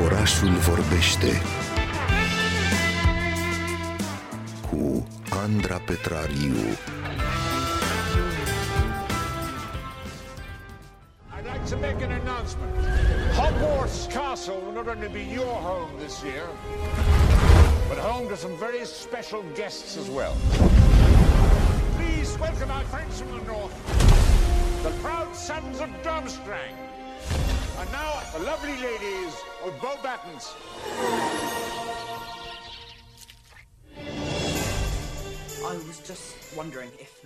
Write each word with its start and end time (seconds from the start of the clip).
Orașul 0.00 0.48
vorbește 0.48 1.42
cu 4.70 5.06
Andra 5.42 5.80
Petrariu. 5.86 6.56
I'd 11.36 11.46
like 11.52 11.66
to 11.70 11.76
make 11.76 12.04
an 12.04 12.12
announcement. 12.12 12.72
Hogwarts 13.36 14.06
Castle 14.06 14.60
will 14.64 14.72
not 14.72 14.88
only 14.88 15.08
be 15.08 15.24
your 15.34 15.56
home 15.68 15.90
this 15.98 16.22
year, 16.22 16.46
but 17.88 17.98
home 17.98 18.28
to 18.28 18.36
some 18.36 18.56
very 18.56 18.84
special 18.84 19.42
guests 19.54 19.96
as 19.96 20.08
well. 20.08 20.34
Please 21.96 22.38
welcome 22.38 22.70
our 22.70 22.84
friends 22.92 23.20
from 23.20 23.30
the 23.38 23.44
north, 23.52 23.76
the 24.82 24.92
proud 25.02 25.36
sons 25.36 25.80
of 25.80 25.88
Durmstrang. 26.04 26.91
And 27.82 27.90
now, 27.90 28.22
the 28.32 28.38
lovely 28.44 28.76
ladies 28.76 29.34
of 29.64 29.72
Beauxbatons. 29.80 30.54
I 30.86 31.61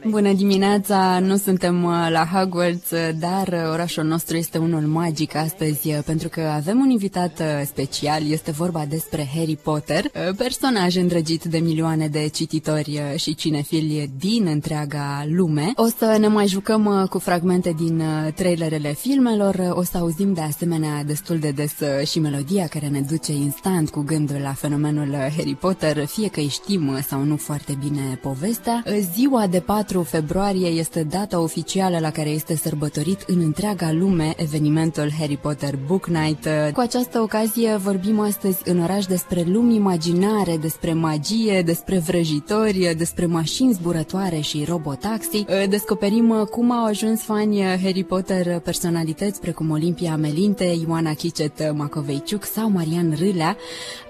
Bună 0.05 0.33
dimineața! 0.33 1.19
Nu 1.19 1.37
suntem 1.37 1.85
uh, 1.85 2.07
la 2.11 2.29
Hogwarts, 2.33 2.91
uh, 2.91 3.09
dar 3.19 3.49
uh, 3.49 3.71
orașul 3.73 4.05
nostru 4.05 4.37
este 4.37 4.59
unul 4.59 4.81
magic 4.81 5.35
astăzi 5.35 5.89
pentru 5.89 6.29
că 6.29 6.41
avem 6.41 6.79
un 6.79 6.91
invitat 6.91 7.43
special. 7.65 8.31
Este 8.31 8.51
vorba 8.51 8.85
despre 8.89 9.29
Harry 9.35 9.57
Potter, 9.63 10.11
personaj 10.37 10.97
îndrăgit 10.97 11.45
de 11.45 11.59
milioane 11.59 12.09
de 12.09 12.29
cititori 12.29 13.01
și 13.17 13.35
cinefili 13.35 14.11
din 14.19 14.47
întreaga 14.47 15.25
lume. 15.29 15.73
O 15.75 15.87
să 15.99 16.17
ne 16.19 16.29
mai 16.29 16.47
jucăm 16.47 17.07
cu 17.11 17.19
fragmente 17.19 17.75
din 17.79 18.03
trailerele 18.35 18.93
filmelor, 18.93 19.71
o 19.71 19.83
să 19.83 19.99
auzim 19.99 20.33
de 20.33 20.41
asemenea 20.41 21.05
destul 21.05 21.39
de 21.39 21.51
des 21.51 21.75
și 22.09 22.19
melodia 22.19 22.67
care 22.67 22.87
ne 22.87 23.01
duce 23.01 23.33
instant 23.33 23.91
cu 23.91 24.01
gândul 24.01 24.41
la 24.43 24.53
fenomenul 24.53 25.15
Harry 25.15 25.55
Potter, 25.55 26.07
fie 26.07 26.29
că 26.29 26.41
îi 26.41 26.49
știm 26.49 26.99
sau 27.07 27.23
nu 27.23 27.37
foarte 27.37 27.79
bine 27.81 28.19
povestea. 28.29 28.85
Ziua 29.15 29.47
de 29.47 29.61
4 29.61 29.85
4 29.87 30.03
februarie 30.03 30.69
este 30.69 31.03
data 31.03 31.41
oficială 31.41 31.99
la 31.99 32.11
care 32.11 32.29
este 32.29 32.57
sărbătorit 32.57 33.25
în 33.27 33.41
întreaga 33.41 33.93
lume 33.93 34.35
evenimentul 34.37 35.11
Harry 35.19 35.37
Potter 35.37 35.79
Book 35.87 36.07
Night. 36.07 36.49
Cu 36.73 36.81
această 36.81 37.21
ocazie 37.21 37.77
vorbim 37.77 38.21
astăzi 38.21 38.59
în 38.65 38.83
oraș 38.83 39.05
despre 39.05 39.45
lumi 39.47 39.75
imaginare, 39.75 40.57
despre 40.57 40.93
magie, 40.93 41.63
despre 41.63 41.99
vrăjitori, 41.99 42.95
despre 42.97 43.27
mașini 43.27 43.73
zburătoare 43.73 44.41
și 44.41 44.65
robotaxi. 44.69 45.45
Descoperim 45.69 46.47
cum 46.51 46.73
au 46.73 46.85
ajuns 46.85 47.23
fani 47.23 47.63
Harry 47.63 48.05
Potter 48.05 48.59
personalități 48.59 49.41
precum 49.41 49.71
Olimpia 49.71 50.17
Melinte, 50.17 50.77
Ioana 50.87 51.13
Chicet 51.13 51.73
Macoveiciuc 51.73 52.45
sau 52.45 52.71
Marian 52.71 53.15
Râlea. 53.19 53.57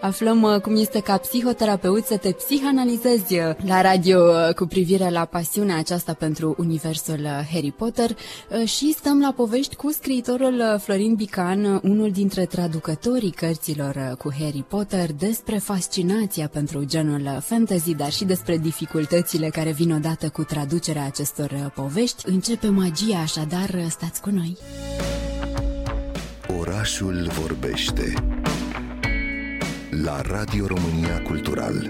Aflăm 0.00 0.58
cum 0.62 0.76
este 0.76 1.00
ca 1.00 1.16
psihoterapeut 1.16 2.04
să 2.04 2.16
te 2.16 2.30
psihanalizezi 2.30 3.36
la 3.66 3.80
radio 3.80 4.05
cu 4.56 4.66
privire 4.66 5.10
la 5.10 5.24
pasiunea 5.24 5.76
aceasta 5.76 6.12
pentru 6.12 6.54
universul 6.58 7.20
uh, 7.20 7.48
Harry 7.52 7.70
Potter 7.70 8.10
uh, 8.10 8.68
și 8.68 8.92
stăm 8.92 9.20
la 9.20 9.32
povești 9.32 9.74
cu 9.74 9.90
scriitorul 9.90 10.54
uh, 10.54 10.80
Florin 10.80 11.14
Bican, 11.14 11.80
unul 11.82 12.10
dintre 12.10 12.44
traducătorii 12.44 13.30
cărților 13.30 14.14
cu 14.18 14.32
Harry 14.38 14.64
Potter, 14.68 15.12
despre 15.12 15.58
fascinația 15.58 16.48
pentru 16.48 16.84
genul 16.84 17.38
fantasy, 17.40 17.94
dar 17.94 18.12
și 18.12 18.24
despre 18.24 18.58
dificultățile 18.58 19.48
care 19.48 19.70
vin 19.70 19.92
odată 19.92 20.28
cu 20.28 20.42
traducerea 20.42 21.04
acestor 21.04 21.72
povești. 21.74 22.28
Începe 22.28 22.68
magia, 22.68 23.18
așadar 23.18 23.86
stați 23.88 24.20
cu 24.20 24.30
noi! 24.30 24.56
Orașul 26.58 27.28
vorbește 27.40 28.12
la 30.04 30.20
Radio 30.20 30.66
România 30.66 31.22
Cultural. 31.22 31.88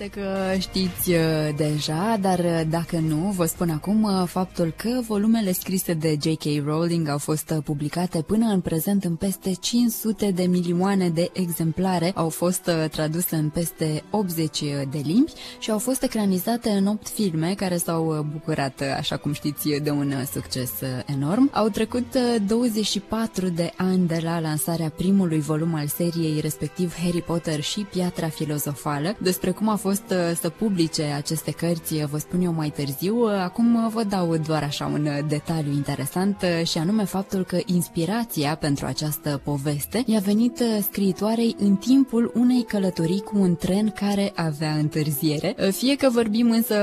Poate 0.00 0.20
că 0.20 0.58
știți 0.58 1.10
uh, 1.10 1.16
deja, 1.56 2.16
dar 2.20 2.38
uh, 2.38 2.60
dacă 2.68 2.98
nu, 2.98 3.16
vă 3.36 3.44
spun 3.44 3.70
acum 3.70 4.02
uh, 4.02 4.26
faptul 4.26 4.74
că 4.76 5.00
volumele 5.06 5.52
scrise 5.52 5.92
de 5.92 6.16
J.K. 6.22 6.64
Rowling 6.64 7.08
au 7.08 7.18
fost 7.18 7.54
publicate 7.64 8.22
până 8.22 8.46
în 8.46 8.60
prezent 8.60 9.04
în 9.04 9.14
peste 9.14 9.52
500 9.60 10.30
de 10.30 10.42
milioane 10.42 11.08
de 11.08 11.30
exemplare, 11.32 12.12
au 12.14 12.28
fost 12.28 12.70
traduse 12.90 13.36
în 13.36 13.48
peste 13.48 14.02
80 14.10 14.60
de 14.90 15.00
limbi 15.04 15.32
și 15.58 15.70
au 15.70 15.78
fost 15.78 16.02
ecranizate 16.02 16.68
în 16.70 16.86
8 16.86 17.08
filme 17.08 17.54
care 17.54 17.76
s-au 17.76 18.26
bucurat, 18.32 18.82
așa 18.96 19.16
cum 19.16 19.32
știți, 19.32 19.68
de 19.82 19.90
un 19.90 20.12
succes 20.32 20.72
enorm. 21.06 21.50
Au 21.52 21.68
trecut 21.68 22.16
24 22.46 23.48
de 23.48 23.72
ani 23.76 24.06
de 24.06 24.20
la 24.22 24.40
lansarea 24.40 24.92
primului 24.96 25.40
volum 25.40 25.74
al 25.74 25.86
seriei, 25.86 26.40
respectiv 26.40 26.94
Harry 26.94 27.22
Potter 27.22 27.60
și 27.60 27.80
Piatra 27.80 28.28
Filozofală, 28.28 29.16
despre 29.18 29.50
cum 29.50 29.68
a 29.68 29.76
fost 29.76 29.89
fost 29.90 30.10
uh, 30.10 30.36
să 30.40 30.48
publice 30.48 31.02
aceste 31.02 31.50
cărți, 31.50 31.94
uh, 31.94 32.04
vă 32.04 32.18
spun 32.18 32.40
eu 32.40 32.52
mai 32.52 32.70
târziu. 32.70 33.16
Uh, 33.16 33.30
acum 33.30 33.88
vă 33.88 34.02
dau 34.02 34.36
doar 34.36 34.62
așa 34.62 34.86
un 34.86 35.08
detaliu 35.28 35.72
interesant 35.72 36.44
și 36.64 36.78
anume 36.78 37.04
faptul 37.04 37.44
că 37.44 37.58
inspirația 37.66 38.54
pentru 38.54 38.86
această 38.86 39.40
poveste 39.44 40.02
i-a 40.06 40.18
venit 40.18 40.62
scriitoarei 40.82 41.56
în 41.58 41.76
timpul 41.76 42.32
unei 42.34 42.64
călătorii 42.64 43.20
cu 43.20 43.38
un 43.38 43.56
tren 43.56 43.90
care 43.90 44.32
avea 44.34 44.72
întârziere. 44.72 45.56
Fie 45.70 45.96
că 45.96 46.08
vorbim 46.10 46.50
însă 46.50 46.76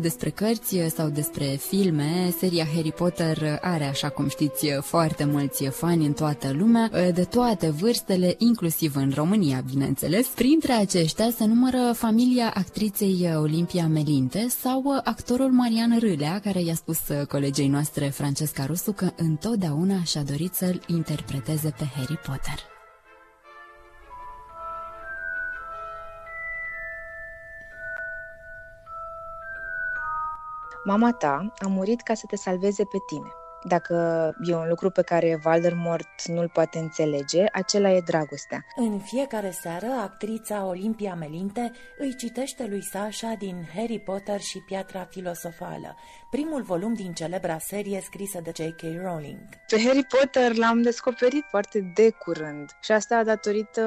despre 0.00 0.30
cărți 0.30 0.78
sau 0.94 1.08
despre 1.08 1.44
filme, 1.44 2.34
seria 2.38 2.66
Harry 2.74 2.92
Potter 2.92 3.58
are, 3.60 3.84
așa 3.84 4.08
cum 4.08 4.28
știți, 4.28 4.66
foarte 4.80 5.24
mulți 5.24 5.64
fani 5.64 6.06
în 6.06 6.12
toată 6.12 6.54
lumea, 6.58 6.90
de 7.14 7.24
toate 7.24 7.70
vârstele, 7.70 8.34
inclusiv 8.38 8.96
în 8.96 9.12
România, 9.14 9.62
bineînțeles. 9.70 10.26
Printre 10.26 10.72
aceștia 10.72 11.30
se 11.36 11.44
numără 11.44 11.92
familia 11.94 12.53
actriței 12.54 13.36
Olimpia 13.36 13.86
Melinte 13.86 14.48
sau 14.48 14.82
actorul 15.04 15.50
Marian 15.50 15.98
Râlea, 15.98 16.40
care 16.40 16.60
i-a 16.60 16.74
spus 16.74 16.98
colegei 17.28 17.68
noastre 17.68 18.08
Francesca 18.08 18.66
Rusu 18.66 18.92
că 18.92 19.10
întotdeauna 19.16 20.02
și-a 20.02 20.22
dorit 20.22 20.54
să-l 20.54 20.80
interpreteze 20.86 21.74
pe 21.78 21.84
Harry 21.84 22.16
Potter. 22.16 22.58
Mama 30.84 31.12
ta 31.12 31.52
a 31.58 31.66
murit 31.66 32.00
ca 32.00 32.14
să 32.14 32.24
te 32.28 32.36
salveze 32.36 32.82
pe 32.84 32.98
tine. 33.06 33.43
Dacă 33.68 33.94
e 34.44 34.54
un 34.54 34.68
lucru 34.68 34.90
pe 34.90 35.02
care 35.02 35.38
Voldemort 35.42 36.26
nu-l 36.26 36.50
poate 36.52 36.78
înțelege, 36.78 37.44
acela 37.52 37.90
e 37.90 38.00
dragostea. 38.00 38.64
În 38.76 38.98
fiecare 38.98 39.50
seară, 39.50 39.86
actrița 40.02 40.64
Olimpia 40.64 41.14
Melinte 41.14 41.70
îi 41.98 42.14
citește 42.16 42.66
lui 42.66 42.82
Sasha 42.82 43.34
din 43.38 43.68
Harry 43.74 43.98
Potter 43.98 44.40
și 44.40 44.58
Piatra 44.58 45.04
Filosofală, 45.10 45.96
primul 46.34 46.62
volum 46.62 46.94
din 46.94 47.12
celebra 47.12 47.58
serie 47.58 48.00
scrisă 48.00 48.40
de 48.40 48.52
J.K. 48.54 48.80
Rowling. 49.02 49.38
Pe 49.68 49.82
Harry 49.84 50.04
Potter 50.04 50.56
l-am 50.56 50.82
descoperit 50.82 51.44
foarte 51.48 51.92
de 51.94 52.10
curând 52.10 52.70
și 52.82 52.92
asta 52.92 53.24
datorită 53.24 53.82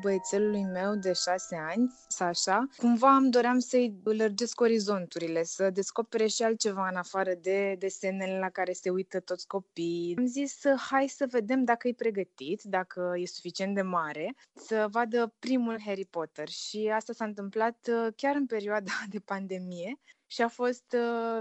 băiețelului 0.00 0.62
meu 0.62 0.94
de 0.94 1.12
șase 1.12 1.56
ani, 1.68 1.94
Sasha. 2.08 2.68
Cumva 2.76 3.16
îmi 3.16 3.30
doream 3.30 3.58
să-i 3.58 3.94
lărgesc 4.04 4.60
orizonturile, 4.60 5.44
să 5.44 5.70
descopere 5.70 6.26
și 6.26 6.42
altceva 6.42 6.88
în 6.90 6.96
afară 6.96 7.32
de 7.42 7.76
desenele 7.78 8.38
la 8.38 8.48
care 8.48 8.72
se 8.72 8.90
uită 8.90 9.20
toți 9.20 9.46
copiii. 9.46 10.14
Am 10.18 10.26
zis, 10.26 10.60
hai 10.90 11.08
să 11.08 11.26
vedem 11.30 11.64
dacă 11.64 11.88
e 11.88 11.94
pregătit, 11.96 12.62
dacă 12.62 13.12
e 13.16 13.26
suficient 13.26 13.74
de 13.74 13.82
mare, 13.82 14.34
să 14.54 14.86
vadă 14.90 15.34
primul 15.38 15.80
Harry 15.84 16.06
Potter. 16.10 16.48
Și 16.48 16.90
asta 16.94 17.12
s-a 17.12 17.24
întâmplat 17.24 17.88
uh, 17.90 18.12
chiar 18.16 18.34
în 18.36 18.46
perioada 18.46 18.92
de 19.12 19.18
pandemie 19.18 19.98
și 20.32 20.42
a 20.42 20.48
fost 20.48 20.96
uh, 20.96 21.40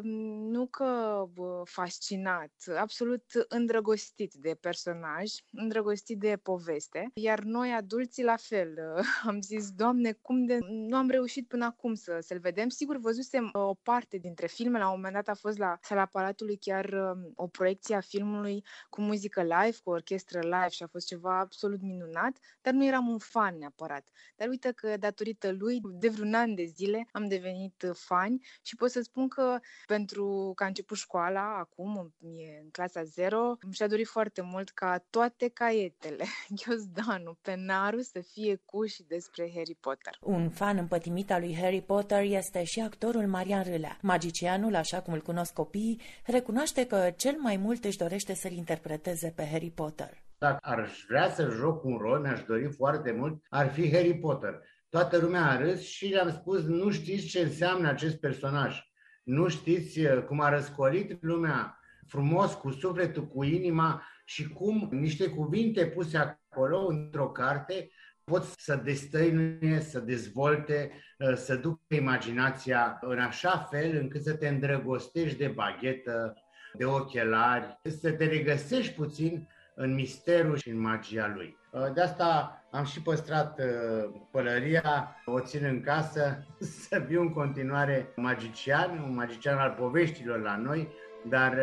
nu 0.52 0.66
că 0.66 1.24
fascinat, 1.64 2.52
absolut 2.78 3.24
îndrăgostit 3.48 4.34
de 4.34 4.58
personaj, 4.60 5.34
îndrăgostit 5.52 6.20
de 6.20 6.40
poveste, 6.44 7.12
iar 7.14 7.40
noi 7.40 7.72
adulții 7.72 8.24
la 8.24 8.36
fel. 8.36 8.80
Am 9.28 9.42
zis, 9.42 9.72
Doamne, 9.72 10.12
cum 10.12 10.46
de 10.46 10.58
nu 10.70 10.98
am 10.98 11.10
reușit 11.10 11.48
până 11.48 11.66
acum 11.66 11.94
să, 11.94 12.18
să-l 12.22 12.40
vedem. 12.40 12.70
Sigur, 12.70 12.98
văzusem 12.98 13.50
o 13.54 13.74
parte 13.74 14.18
dintre 14.18 14.48
filme, 14.48 14.78
la 14.78 14.88
un 14.88 14.96
moment 14.96 15.14
dat 15.14 15.28
a 15.28 15.34
fost 15.34 15.58
la 15.58 15.78
Sala 15.82 16.06
Palatului 16.06 16.58
chiar 16.58 16.86
um, 16.86 17.32
o 17.36 17.48
proiecție 17.48 17.96
a 17.96 18.02
filmului 18.02 18.64
cu 18.90 19.02
muzică 19.02 19.42
live, 19.42 19.78
cu 19.84 19.90
orchestră 19.90 20.40
live 20.40 20.70
și 20.70 20.84
a 20.84 20.88
fost 20.88 21.08
ceva 21.08 21.40
absolut 21.40 21.82
minunat, 21.82 22.38
dar 22.62 22.74
nu 22.74 22.86
eram 22.86 23.08
un 23.08 23.18
fan 23.18 23.58
neapărat. 23.58 24.10
Dar 24.36 24.48
uite 24.48 24.72
că 24.72 24.98
datorită 24.98 25.52
lui, 25.52 25.80
de 25.84 26.10
vreun 26.10 26.34
an 26.34 26.56
de 26.56 26.64
zile 26.64 27.08
am 27.12 27.28
devenit 27.28 27.92
fani 27.94 28.48
și 28.62 28.78
pot 28.80 28.92
să 28.92 29.02
spun 29.02 29.28
că 29.28 29.58
pentru 29.86 30.52
că 30.56 30.64
a 30.64 30.68
început 30.68 30.98
școala, 30.98 31.58
acum 31.58 32.14
e 32.20 32.60
în 32.64 32.70
clasa 32.72 33.04
0, 33.04 33.58
și-a 33.72 33.88
dorit 33.88 34.08
foarte 34.08 34.42
mult 34.42 34.70
ca 34.70 35.06
toate 35.10 35.50
caietele, 35.54 36.26
Ghiozdanu, 36.58 37.38
Penaru 37.42 38.00
să 38.00 38.20
fie 38.34 38.62
cu 38.66 38.86
și 38.86 39.04
despre 39.04 39.52
Harry 39.56 39.78
Potter. 39.80 40.14
Un 40.22 40.50
fan 40.50 40.78
împătimit 40.78 41.32
al 41.32 41.40
lui 41.40 41.56
Harry 41.62 41.82
Potter 41.82 42.24
este 42.24 42.64
și 42.64 42.80
actorul 42.80 43.28
Marian 43.28 43.64
Râlea. 43.64 43.98
Magicianul, 44.02 44.76
așa 44.76 45.02
cum 45.02 45.14
îl 45.14 45.22
cunosc 45.22 45.54
copiii, 45.54 46.02
recunoaște 46.26 46.86
că 46.86 47.14
cel 47.18 47.36
mai 47.40 47.58
mult 47.58 47.84
își 47.84 47.98
dorește 47.98 48.34
să-l 48.34 48.52
interpreteze 48.52 49.34
pe 49.36 49.48
Harry 49.52 49.72
Potter. 49.76 50.24
dacă 50.40 50.58
aș 50.62 50.92
vrea 51.08 51.30
să 51.30 51.50
joc 51.50 51.84
un 51.84 51.98
rol, 51.98 52.20
mi-aș 52.20 52.44
dori 52.44 52.74
foarte 52.74 53.12
mult, 53.12 53.44
ar 53.50 53.72
fi 53.72 53.92
Harry 53.94 54.14
Potter. 54.14 54.62
Toată 54.90 55.18
lumea 55.18 55.46
a 55.46 55.58
râs 55.58 55.82
și 55.82 56.08
le-am 56.08 56.32
spus, 56.32 56.64
nu 56.64 56.90
știți 56.90 57.26
ce 57.28 57.40
înseamnă 57.40 57.88
acest 57.88 58.20
personaj. 58.20 58.80
Nu 59.24 59.48
știți 59.48 60.00
uh, 60.00 60.24
cum 60.24 60.42
a 60.42 60.50
răscolit 60.50 61.24
lumea 61.24 61.80
frumos, 62.08 62.54
cu 62.54 62.72
sufletul, 62.72 63.28
cu 63.28 63.44
inima 63.44 64.04
și 64.26 64.48
cum 64.48 64.90
niște 64.92 65.30
cuvinte 65.30 65.86
puse 65.86 66.18
acolo 66.18 66.86
într-o 66.86 67.30
carte 67.30 67.90
pot 68.24 68.44
să 68.44 68.76
destăinuie, 68.76 69.80
să 69.80 70.00
dezvolte, 70.00 70.92
uh, 71.18 71.36
să 71.36 71.56
ducă 71.56 71.96
imaginația 71.96 72.98
în 73.02 73.20
așa 73.20 73.68
fel 73.72 73.98
încât 73.98 74.24
să 74.24 74.34
te 74.34 74.48
îndrăgostești 74.48 75.38
de 75.38 75.48
baghetă, 75.48 76.34
de 76.74 76.86
ochelari, 76.86 77.80
să 77.84 78.12
te 78.12 78.26
regăsești 78.26 78.94
puțin 78.94 79.48
în 79.76 79.94
misterul 79.94 80.58
și 80.58 80.70
în 80.70 80.80
magia 80.80 81.32
lui. 81.36 81.58
Uh, 81.72 81.94
de 81.94 82.02
asta 82.02 82.59
am 82.72 82.86
și 82.86 83.02
păstrat 83.02 83.60
uh, 83.60 84.10
pălăria, 84.32 85.16
o 85.26 85.40
țin 85.40 85.64
în 85.64 85.82
casă, 85.82 86.46
să 86.88 87.06
fiu 87.08 87.22
în 87.22 87.34
continuare 87.34 88.14
magician, 88.16 89.04
un 89.04 89.16
magician 89.16 89.58
al 89.58 89.76
poveștilor 89.80 90.42
la 90.42 90.56
noi, 90.56 90.88
dar 91.30 91.54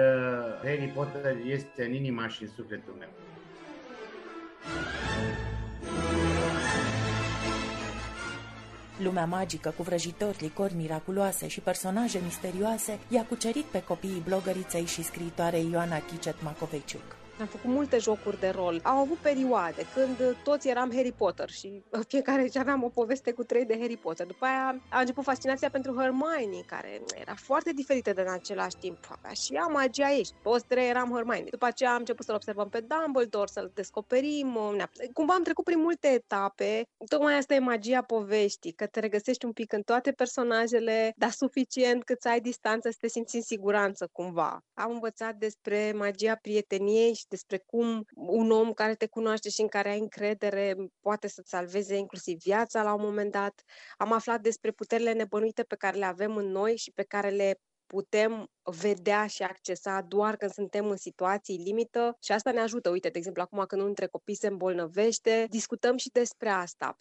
Harry 0.62 0.92
Potter 0.94 1.36
este 1.44 1.84
în 1.84 1.92
inima 1.92 2.28
și 2.28 2.42
în 2.42 2.48
sufletul 2.48 2.94
meu. 2.98 3.08
Lumea 8.98 9.24
magică 9.24 9.74
cu 9.76 9.82
vrăjitori, 9.82 10.36
licori 10.40 10.74
miraculoase 10.74 11.48
și 11.48 11.60
personaje 11.60 12.20
misterioase 12.24 12.98
i-a 13.08 13.24
cucerit 13.24 13.64
pe 13.64 13.82
copiii 13.82 14.22
blogăriței 14.24 14.84
și 14.84 15.02
scriitoarei 15.02 15.70
Ioana 15.70 15.98
Chicet 15.98 16.42
Macoveciuc. 16.42 17.16
Am 17.40 17.46
făcut 17.46 17.70
multe 17.70 17.98
jocuri 17.98 18.40
de 18.40 18.48
rol. 18.48 18.80
Au 18.82 18.96
avut 18.96 19.16
perioade 19.16 19.86
când 19.94 20.36
toți 20.42 20.68
eram 20.68 20.92
Harry 20.94 21.12
Potter 21.12 21.50
și 21.50 21.82
fiecare 22.08 22.46
ce 22.48 22.58
aveam 22.58 22.82
o 22.82 22.88
poveste 22.88 23.32
cu 23.32 23.44
trei 23.44 23.64
de 23.64 23.78
Harry 23.80 23.96
Potter. 23.96 24.26
După 24.26 24.44
aia 24.44 24.82
a 24.90 25.00
început 25.00 25.24
fascinația 25.24 25.70
pentru 25.70 25.94
Hermione, 25.94 26.60
care 26.66 27.02
era 27.20 27.34
foarte 27.34 27.72
diferită 27.72 28.12
de 28.12 28.20
în 28.20 28.32
același 28.32 28.76
timp. 28.76 28.98
Avea 29.08 29.32
și 29.32 29.54
ea 29.54 29.66
magia 29.66 30.10
ei. 30.10 30.26
Toți 30.42 30.64
trei 30.66 30.88
eram 30.88 31.10
Hermione. 31.10 31.44
După 31.50 31.66
aceea 31.66 31.90
am 31.90 31.98
început 31.98 32.24
să-l 32.24 32.34
observăm 32.34 32.68
pe 32.68 32.80
Dumbledore, 32.80 33.50
să-l 33.52 33.70
descoperim. 33.74 34.58
Cumva 35.12 35.34
am 35.34 35.42
trecut 35.42 35.64
prin 35.64 35.80
multe 35.80 36.08
etape. 36.08 36.82
Tocmai 37.08 37.36
asta 37.36 37.54
e 37.54 37.58
magia 37.58 38.02
poveștii, 38.02 38.72
că 38.72 38.86
te 38.86 39.00
regăsești 39.00 39.44
un 39.44 39.52
pic 39.52 39.72
în 39.72 39.82
toate 39.82 40.12
personajele, 40.12 41.12
dar 41.16 41.30
suficient 41.30 42.04
cât 42.04 42.20
să 42.20 42.28
ai 42.28 42.40
distanță 42.40 42.90
să 42.90 42.96
te 43.00 43.08
simți 43.08 43.36
în 43.36 43.42
siguranță 43.42 44.08
cumva. 44.12 44.60
Am 44.74 44.90
învățat 44.90 45.34
despre 45.34 45.92
magia 45.96 46.34
prieteniei 46.34 47.14
și 47.14 47.25
despre 47.28 47.58
cum 47.58 48.04
un 48.14 48.50
om 48.50 48.72
care 48.72 48.94
te 48.94 49.06
cunoaște 49.06 49.48
și 49.48 49.60
în 49.60 49.68
care 49.68 49.88
ai 49.88 49.98
încredere 49.98 50.76
poate 51.00 51.28
să-ți 51.28 51.50
salveze 51.50 51.96
inclusiv 51.96 52.38
viața 52.38 52.82
la 52.82 52.94
un 52.94 53.02
moment 53.02 53.30
dat. 53.32 53.62
Am 53.96 54.12
aflat 54.12 54.40
despre 54.40 54.70
puterile 54.70 55.12
nebănuite 55.12 55.62
pe 55.62 55.76
care 55.76 55.98
le 55.98 56.04
avem 56.04 56.36
în 56.36 56.46
noi 56.46 56.76
și 56.76 56.92
pe 56.92 57.02
care 57.02 57.30
le 57.30 57.60
putem 57.86 58.50
vedea 58.80 59.26
și 59.26 59.42
accesa 59.42 60.00
doar 60.00 60.36
când 60.36 60.50
suntem 60.52 60.86
în 60.86 60.96
situații 60.96 61.56
limită 61.56 62.16
și 62.20 62.32
asta 62.32 62.50
ne 62.50 62.60
ajută. 62.60 62.90
Uite, 62.90 63.08
de 63.08 63.18
exemplu, 63.18 63.42
acum 63.42 63.58
când 63.58 63.72
unul 63.72 63.86
dintre 63.86 64.06
copii 64.06 64.36
se 64.36 64.46
îmbolnăvește, 64.46 65.46
discutăm 65.50 65.96
și 65.96 66.10
despre 66.10 66.48
asta. 66.48 66.96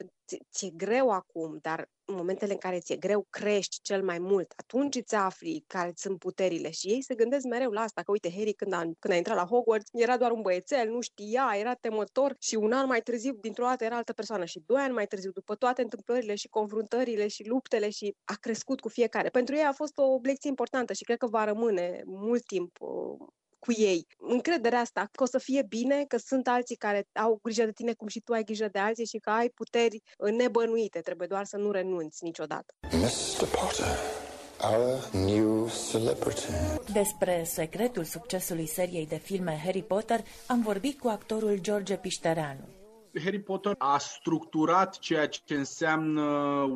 Ți-e 0.52 0.70
greu 0.76 1.10
acum, 1.10 1.58
dar 1.62 1.90
în 2.06 2.16
momentele 2.16 2.52
în 2.52 2.58
care 2.58 2.80
ți-e 2.80 2.96
greu, 2.96 3.28
crești 3.30 3.82
cel 3.82 4.04
mai 4.04 4.20
mult. 4.20 4.54
Atunci 4.56 4.96
îți 4.96 5.16
afli 5.16 5.64
care 5.68 5.92
sunt 5.96 6.20
puterile 6.20 6.72
și 6.72 6.88
ei 6.88 7.02
se 7.04 7.16
gândesc 7.16 7.46
mereu 7.46 7.72
la 7.72 7.82
asta, 7.82 8.02
că 8.02 8.12
uite, 8.12 8.32
Harry 8.32 8.54
când 8.54 8.74
a, 8.74 8.80
când 9.00 9.14
a 9.14 9.16
intrat 9.16 9.36
la 9.36 9.46
Hogwarts 9.46 9.90
era 9.94 10.18
doar 10.18 10.32
un 10.32 10.42
băiețel, 10.42 10.90
nu 10.90 11.02
știa, 11.02 11.54
era 11.60 11.74
temător 11.74 12.36
și 12.40 12.56
un 12.56 12.72
an 12.72 12.88
mai 12.88 13.02
târziu, 13.02 13.34
dintr-o 13.34 13.66
dată, 13.66 13.84
era 13.84 13.96
altă 13.96 14.14
persoană 14.14 14.46
și 14.46 14.64
doi 14.66 14.82
ani 14.82 14.94
mai 14.94 15.08
târziu, 15.08 15.32
după 15.32 15.56
toate 15.56 15.82
întâmplările 15.82 16.36
și 16.36 16.48
confruntările 16.48 17.28
și 17.28 17.48
luptele 17.48 17.90
și 17.90 18.16
a 18.24 18.34
crescut 18.40 18.80
cu 18.80 18.90
fiecare. 18.90 19.30
Pentru 19.30 19.56
ei 19.56 19.64
a 19.64 19.72
fost 19.72 19.98
o 19.98 20.20
lecție 20.24 20.50
importantă 20.50 20.94
și 20.94 21.04
cred 21.04 21.18
că 21.18 21.28
va 21.28 21.44
rămâne 21.44 22.02
mult 22.06 22.46
timp 22.46 22.78
uh, 22.80 23.28
cu 23.66 23.72
ei. 23.78 24.08
Încrederea 24.18 24.80
asta 24.80 25.10
că 25.12 25.24
o 25.24 25.26
să 25.26 25.38
fie 25.38 25.66
bine, 25.68 26.06
că 26.08 26.18
sunt 26.18 26.48
alții 26.48 26.76
care 26.76 27.08
au 27.14 27.40
grijă 27.44 27.64
de 27.66 27.72
tine 27.72 27.94
cum 27.94 28.08
și 28.08 28.20
tu 28.20 28.34
ai 28.34 28.44
grijă 28.44 28.68
de 28.72 28.80
alții 28.80 29.06
și 29.06 29.18
că 29.18 29.30
ai 29.30 29.50
puteri 29.50 30.02
nebănuite. 30.38 31.00
Trebuie 31.00 31.28
doar 31.28 31.46
să 31.46 31.58
nu 31.58 31.72
renunți 31.72 32.24
niciodată. 32.24 32.74
Mr. 32.92 33.48
Potter. 33.48 33.98
Our 34.62 35.10
new 35.12 35.70
celebrity. 35.92 36.46
Despre 36.94 37.44
secretul 37.46 38.04
succesului 38.04 38.68
seriei 38.68 39.08
de 39.08 39.18
filme 39.18 39.62
Harry 39.64 39.84
Potter 39.84 40.24
am 40.48 40.62
vorbit 40.62 41.00
cu 41.00 41.08
actorul 41.08 41.58
George 41.62 41.96
Piștereanu. 41.96 42.75
Harry 43.24 43.40
Potter 43.40 43.76
a 43.78 43.98
structurat 43.98 45.00
ceea 45.00 45.28
ce 45.28 45.56
înseamnă 45.56 46.22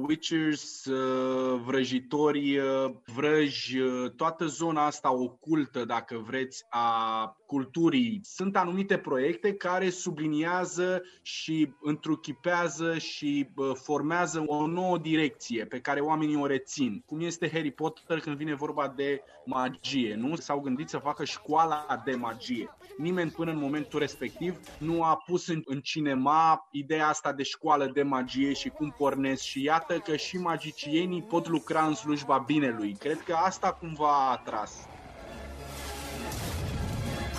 witchers, 0.07 0.85
uh, 0.85 1.61
vrăjitori, 1.65 2.57
uh, 2.57 2.91
vrăji, 3.15 3.79
uh, 3.79 4.11
toată 4.15 4.45
zona 4.45 4.85
asta 4.85 5.13
ocultă, 5.13 5.85
dacă 5.85 6.17
vreți, 6.17 6.65
a 6.69 7.37
culturii. 7.45 8.19
Sunt 8.23 8.57
anumite 8.57 8.97
proiecte 8.97 9.53
care 9.53 9.89
subliniază 9.89 11.01
și 11.21 11.73
întruchipează 11.81 12.97
și 12.97 13.49
formează 13.73 14.43
o 14.45 14.67
nouă 14.67 14.97
direcție 14.97 15.65
pe 15.65 15.79
care 15.79 15.99
oamenii 15.99 16.35
o 16.35 16.45
rețin. 16.45 17.03
Cum 17.05 17.19
este 17.19 17.49
Harry 17.49 17.71
Potter 17.71 18.19
când 18.19 18.35
vine 18.35 18.55
vorba 18.55 18.93
de 18.95 19.21
magie, 19.45 20.15
nu? 20.15 20.35
S-au 20.35 20.59
gândit 20.59 20.89
să 20.89 20.97
facă 20.97 21.23
școala 21.23 22.01
de 22.05 22.15
magie. 22.15 22.69
Nimeni 23.01 23.31
până 23.31 23.51
în 23.51 23.57
momentul 23.57 23.99
respectiv 23.99 24.59
nu 24.77 25.03
a 25.03 25.15
pus 25.25 25.47
în, 25.47 25.61
în 25.65 25.79
cinema 25.81 26.67
ideea 26.71 27.07
asta 27.07 27.33
de 27.33 27.43
școală 27.43 27.85
de 27.93 28.03
magie 28.03 28.53
și 28.53 28.69
cum 28.69 28.95
pornesc 28.97 29.41
și 29.41 29.63
iată 29.63 29.97
că 29.97 30.15
și 30.15 30.37
magicienii 30.37 31.21
pot 31.21 31.47
lucra 31.47 31.85
în 31.85 31.93
slujba 31.93 32.37
binelui. 32.37 32.95
Cred 32.99 33.21
că 33.25 33.33
asta 33.33 33.71
cumva 33.73 34.27
a 34.27 34.31
atras. 34.31 34.71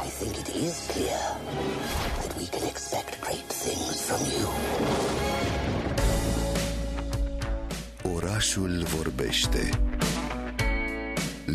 I 0.07 0.09
think 0.19 0.37
it 0.37 0.47
is 0.47 0.87
clear 0.93 1.37
that 2.19 2.37
we 2.39 2.47
can 2.49 2.69
expect 2.69 3.21
great 3.21 3.47
things 3.47 4.05
from 4.07 4.21
you. 4.39 4.49
Orașul 8.15 8.83
vorbește 8.85 9.69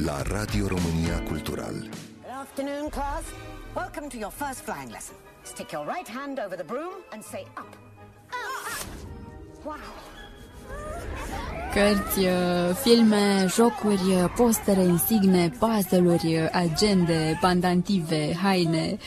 la 0.06 0.22
Radio 0.22 0.68
România 0.68 1.24
Cultural. 1.24 1.74
Good 1.74 2.36
afternoon, 2.42 2.90
class. 2.90 3.24
Welcome 3.76 4.10
to 4.12 4.18
your 4.18 4.32
first 4.32 4.62
flying 4.62 4.90
lesson. 4.90 5.18
Stick 5.44 5.74
your 5.74 5.86
right 5.86 6.08
hand 6.08 6.40
over 6.40 6.56
the 6.56 6.64
broom 6.64 7.04
and 7.12 7.22
say 7.22 7.46
up. 7.58 7.76
Up! 8.32 8.86
Wow. 9.66 10.05
Cărți, 11.76 12.20
uh, 12.20 12.76
filme, 12.84 13.46
jocuri, 13.56 14.02
uh, 14.08 14.26
postere, 14.36 14.82
insigne, 14.82 15.52
puzzle-uri, 15.60 16.36
uh, 16.36 16.50
agende, 16.52 17.38
pandantive, 17.42 18.38
haine, 18.44 18.98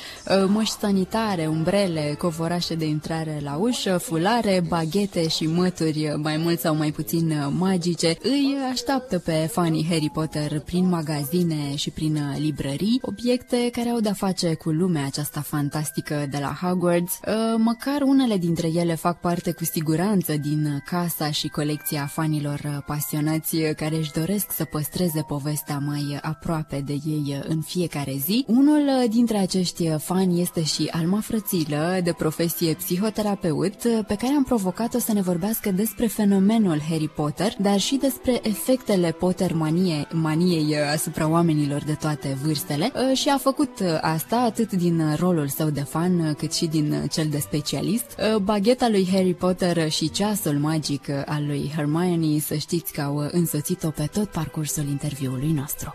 măști 0.47 0.79
sanitare, 0.79 1.47
umbrele, 1.47 2.15
covorașe 2.19 2.75
de 2.75 2.87
intrare 2.87 3.41
la 3.43 3.57
ușă, 3.57 3.99
fulare, 3.99 4.63
baghete 4.69 5.29
și 5.29 5.47
mături, 5.47 6.13
mai 6.17 6.37
mult 6.37 6.61
sau 6.61 6.75
mai 6.75 6.91
puțin 6.91 7.35
magice, 7.59 8.17
îi 8.23 8.57
așteaptă 8.71 9.19
pe 9.19 9.49
fanii 9.53 9.87
Harry 9.89 10.11
Potter 10.13 10.61
prin 10.61 10.89
magazine 10.89 11.77
și 11.77 11.91
prin 11.91 12.19
librării, 12.39 13.01
obiecte 13.03 13.69
care 13.73 13.89
au 13.89 14.01
de-a 14.01 14.13
face 14.13 14.55
cu 14.55 14.71
lumea 14.71 15.05
aceasta 15.07 15.41
fantastică 15.41 16.27
de 16.31 16.39
la 16.41 16.59
Hogwarts. 16.63 17.21
Măcar 17.57 18.01
unele 18.03 18.37
dintre 18.37 18.69
ele 18.75 18.95
fac 18.95 19.21
parte 19.21 19.53
cu 19.53 19.65
siguranță 19.65 20.37
din 20.37 20.83
casa 20.85 21.31
și 21.31 21.49
colecția 21.49 22.07
fanilor 22.07 22.58
celor 22.61 22.83
pasionați 22.87 23.57
care 23.77 23.97
își 23.97 24.13
doresc 24.13 24.53
să 24.53 24.65
păstreze 24.65 25.25
povestea 25.29 25.79
mai 25.79 26.19
aproape 26.23 26.83
de 26.87 26.93
ei 26.93 27.43
în 27.49 27.61
fiecare 27.61 28.15
zi. 28.25 28.45
Unul 28.47 29.09
dintre 29.11 29.39
acești 29.39 29.89
fani 29.99 30.41
este 30.41 30.63
și 30.63 30.89
Alma 30.91 31.21
Frățilă, 31.21 32.01
de 32.05 32.13
profesie 32.13 32.75
psihoterapeut, 32.75 33.75
pe 34.07 34.15
care 34.15 34.33
am 34.37 34.45
provocat-o 34.45 34.99
să 34.99 35.13
ne 35.13 35.21
vorbească 35.21 35.71
despre 35.71 36.07
fenomenul 36.07 36.81
Harry 36.89 37.09
Potter, 37.09 37.55
dar 37.61 37.79
și 37.79 37.97
despre 37.97 38.41
efectele 38.43 39.11
Potter 39.11 39.53
manie, 39.53 40.07
maniei 40.13 40.77
asupra 40.93 41.29
oamenilor 41.29 41.83
de 41.85 41.93
toate 41.93 42.39
vârstele 42.43 42.93
și 43.15 43.29
a 43.29 43.37
făcut 43.37 43.71
asta 44.01 44.37
atât 44.37 44.73
din 44.73 45.15
rolul 45.19 45.49
său 45.49 45.71
de 45.71 45.81
fan 45.81 46.35
cât 46.35 46.53
și 46.53 46.67
din 46.67 47.07
cel 47.11 47.27
de 47.31 47.39
specialist. 47.39 48.17
Bagheta 48.43 48.89
lui 48.89 49.09
Harry 49.13 49.35
Potter 49.35 49.91
și 49.91 50.11
ceasul 50.11 50.59
magic 50.59 51.09
al 51.27 51.47
lui 51.47 51.73
Hermione 51.77 52.39
să 52.49 52.57
știți 52.57 52.93
că 52.93 53.01
au 53.01 53.17
însoțit-o 53.17 53.91
pe 53.91 54.07
tot 54.13 54.29
parcursul 54.29 54.85
interviului 54.85 55.53
nostru. 55.53 55.95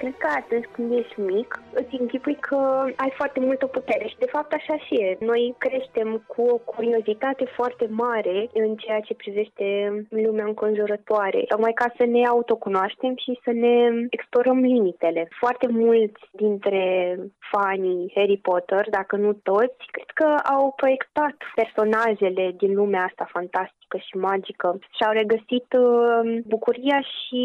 Cred 0.00 0.16
că 0.18 0.28
atunci 0.36 0.68
când 0.72 0.92
ești 0.92 1.20
mic, 1.20 1.62
îți 1.72 2.00
închipui 2.00 2.34
că 2.34 2.58
ai 2.96 3.12
foarte 3.16 3.40
multă 3.40 3.66
putere 3.66 4.06
și 4.08 4.18
de 4.18 4.32
fapt 4.34 4.52
așa 4.52 4.76
și 4.76 4.94
e. 4.94 5.16
Noi 5.20 5.54
creștem 5.58 6.24
cu 6.26 6.42
o 6.42 6.56
curiozitate 6.56 7.44
foarte 7.44 7.86
mare 7.90 8.48
în 8.52 8.74
ceea 8.76 9.00
ce 9.00 9.14
privește 9.14 9.66
lumea 10.08 10.44
înconjurătoare, 10.44 11.44
tocmai 11.48 11.72
ca 11.72 11.92
să 11.96 12.04
ne 12.04 12.26
autocunoaștem 12.26 13.14
și 13.16 13.40
să 13.44 13.50
ne 13.52 14.06
explorăm 14.10 14.58
limitele. 14.58 15.28
Foarte 15.38 15.66
mulți 15.70 16.22
dintre 16.30 17.16
fanii 17.52 18.12
Harry 18.14 18.36
Potter, 18.36 18.86
dacă 18.90 19.16
nu 19.16 19.32
toți, 19.32 19.82
cred 19.90 20.10
că 20.14 20.28
au 20.54 20.72
proiectat 20.76 21.36
personajele 21.54 22.54
din 22.56 22.74
lumea 22.74 23.04
asta 23.04 23.28
fantastică 23.32 23.96
și 23.96 24.16
magică 24.16 24.78
și 24.96 25.02
au 25.06 25.12
regăsit 25.12 25.68
uh, 25.78 26.40
bucuria 26.46 27.00
și 27.00 27.42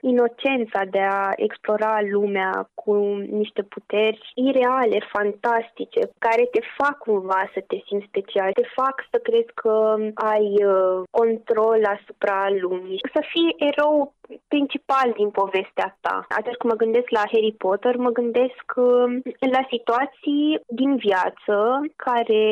inocența 0.00 0.80
de 0.90 1.00
a 1.00 1.30
explora 1.36 1.95
lumea 2.02 2.68
cu 2.74 2.94
niște 3.30 3.62
puteri 3.62 4.32
ireale, 4.34 4.98
fantastice, 5.12 6.00
care 6.18 6.44
te 6.50 6.60
fac 6.76 6.98
cumva 6.98 7.50
să 7.54 7.60
te 7.66 7.76
simți 7.86 8.06
special, 8.06 8.52
te 8.52 8.68
fac 8.74 8.94
să 9.10 9.18
crezi 9.18 9.52
că 9.54 9.96
ai 10.14 10.64
uh, 10.64 11.02
control 11.10 11.80
asupra 11.96 12.46
lumii, 12.60 13.00
să 13.14 13.20
fii 13.32 13.54
erou 13.58 14.12
principal 14.48 15.12
din 15.16 15.30
povestea 15.30 15.84
asta. 15.90 16.26
Atunci 16.38 16.56
când 16.56 16.72
mă 16.72 16.78
gândesc 16.82 17.08
la 17.10 17.24
Harry 17.32 17.54
Potter, 17.58 17.96
mă 17.96 18.10
gândesc 18.10 18.66
uh, 18.76 19.04
la 19.56 19.62
situații 19.74 20.60
din 20.66 20.96
viață 20.96 21.56
care 21.96 22.42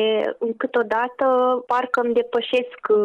câteodată 0.57 1.25
parcă 1.67 1.99
îmi 2.01 2.13
depășesc 2.13 2.81
uh, 2.89 2.97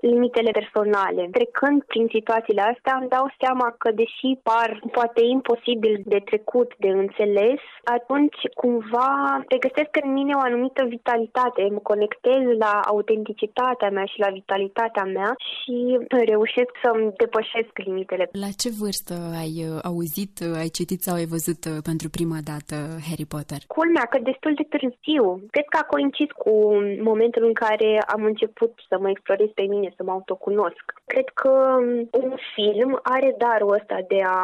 limitele 0.00 0.50
personale. 0.50 1.28
Trecând 1.38 1.82
prin 1.82 2.06
situațiile 2.16 2.62
astea, 2.62 2.94
îmi 3.00 3.08
dau 3.08 3.26
seama 3.40 3.74
că, 3.78 3.90
deși 3.90 4.30
par 4.42 4.80
poate 4.92 5.22
imposibil 5.24 6.02
de 6.04 6.20
trecut, 6.24 6.72
de 6.78 6.88
înțeles, 6.88 7.60
atunci 7.84 8.40
cumva 8.54 9.10
regăsesc 9.48 9.92
în 10.02 10.12
mine 10.12 10.32
o 10.34 10.40
anumită 10.40 10.84
vitalitate, 10.84 11.68
mă 11.70 11.78
conectez 11.78 12.42
la 12.58 12.80
autenticitatea 12.92 13.90
mea 13.90 14.04
și 14.04 14.18
la 14.18 14.30
vitalitatea 14.30 15.04
mea 15.04 15.34
și 15.50 15.98
reușesc 16.08 16.72
să-mi 16.82 17.12
depășesc 17.16 17.72
limitele 17.74 18.17
fetele. 18.18 18.44
La 18.44 18.50
ce 18.62 18.70
vârstă 18.80 19.14
ai 19.42 19.54
uh, 19.68 19.78
auzit, 19.90 20.34
uh, 20.46 20.62
ai 20.62 20.70
citit 20.78 21.00
sau 21.06 21.14
ai 21.14 21.32
văzut 21.34 21.60
uh, 21.64 21.76
pentru 21.82 22.08
prima 22.16 22.40
dată 22.50 22.76
Harry 23.08 23.28
Potter? 23.34 23.60
Culmea 23.66 24.06
că 24.10 24.18
destul 24.30 24.52
de 24.60 24.66
târziu. 24.72 25.24
Cred 25.54 25.66
că 25.72 25.78
a 25.80 25.90
coincis 25.94 26.30
cu 26.44 26.52
momentul 27.10 27.44
în 27.50 27.56
care 27.64 27.90
am 28.14 28.22
început 28.24 28.72
să 28.88 28.96
mă 29.00 29.08
explorez 29.10 29.50
pe 29.54 29.66
mine, 29.72 29.88
să 29.96 30.02
mă 30.02 30.12
autocunosc. 30.16 30.84
Cred 31.12 31.28
că 31.40 31.52
um, 31.78 32.08
un 32.22 32.30
film 32.54 32.90
are 33.02 33.30
darul 33.38 33.76
ăsta 33.78 33.98
de 34.12 34.20
a 34.24 34.42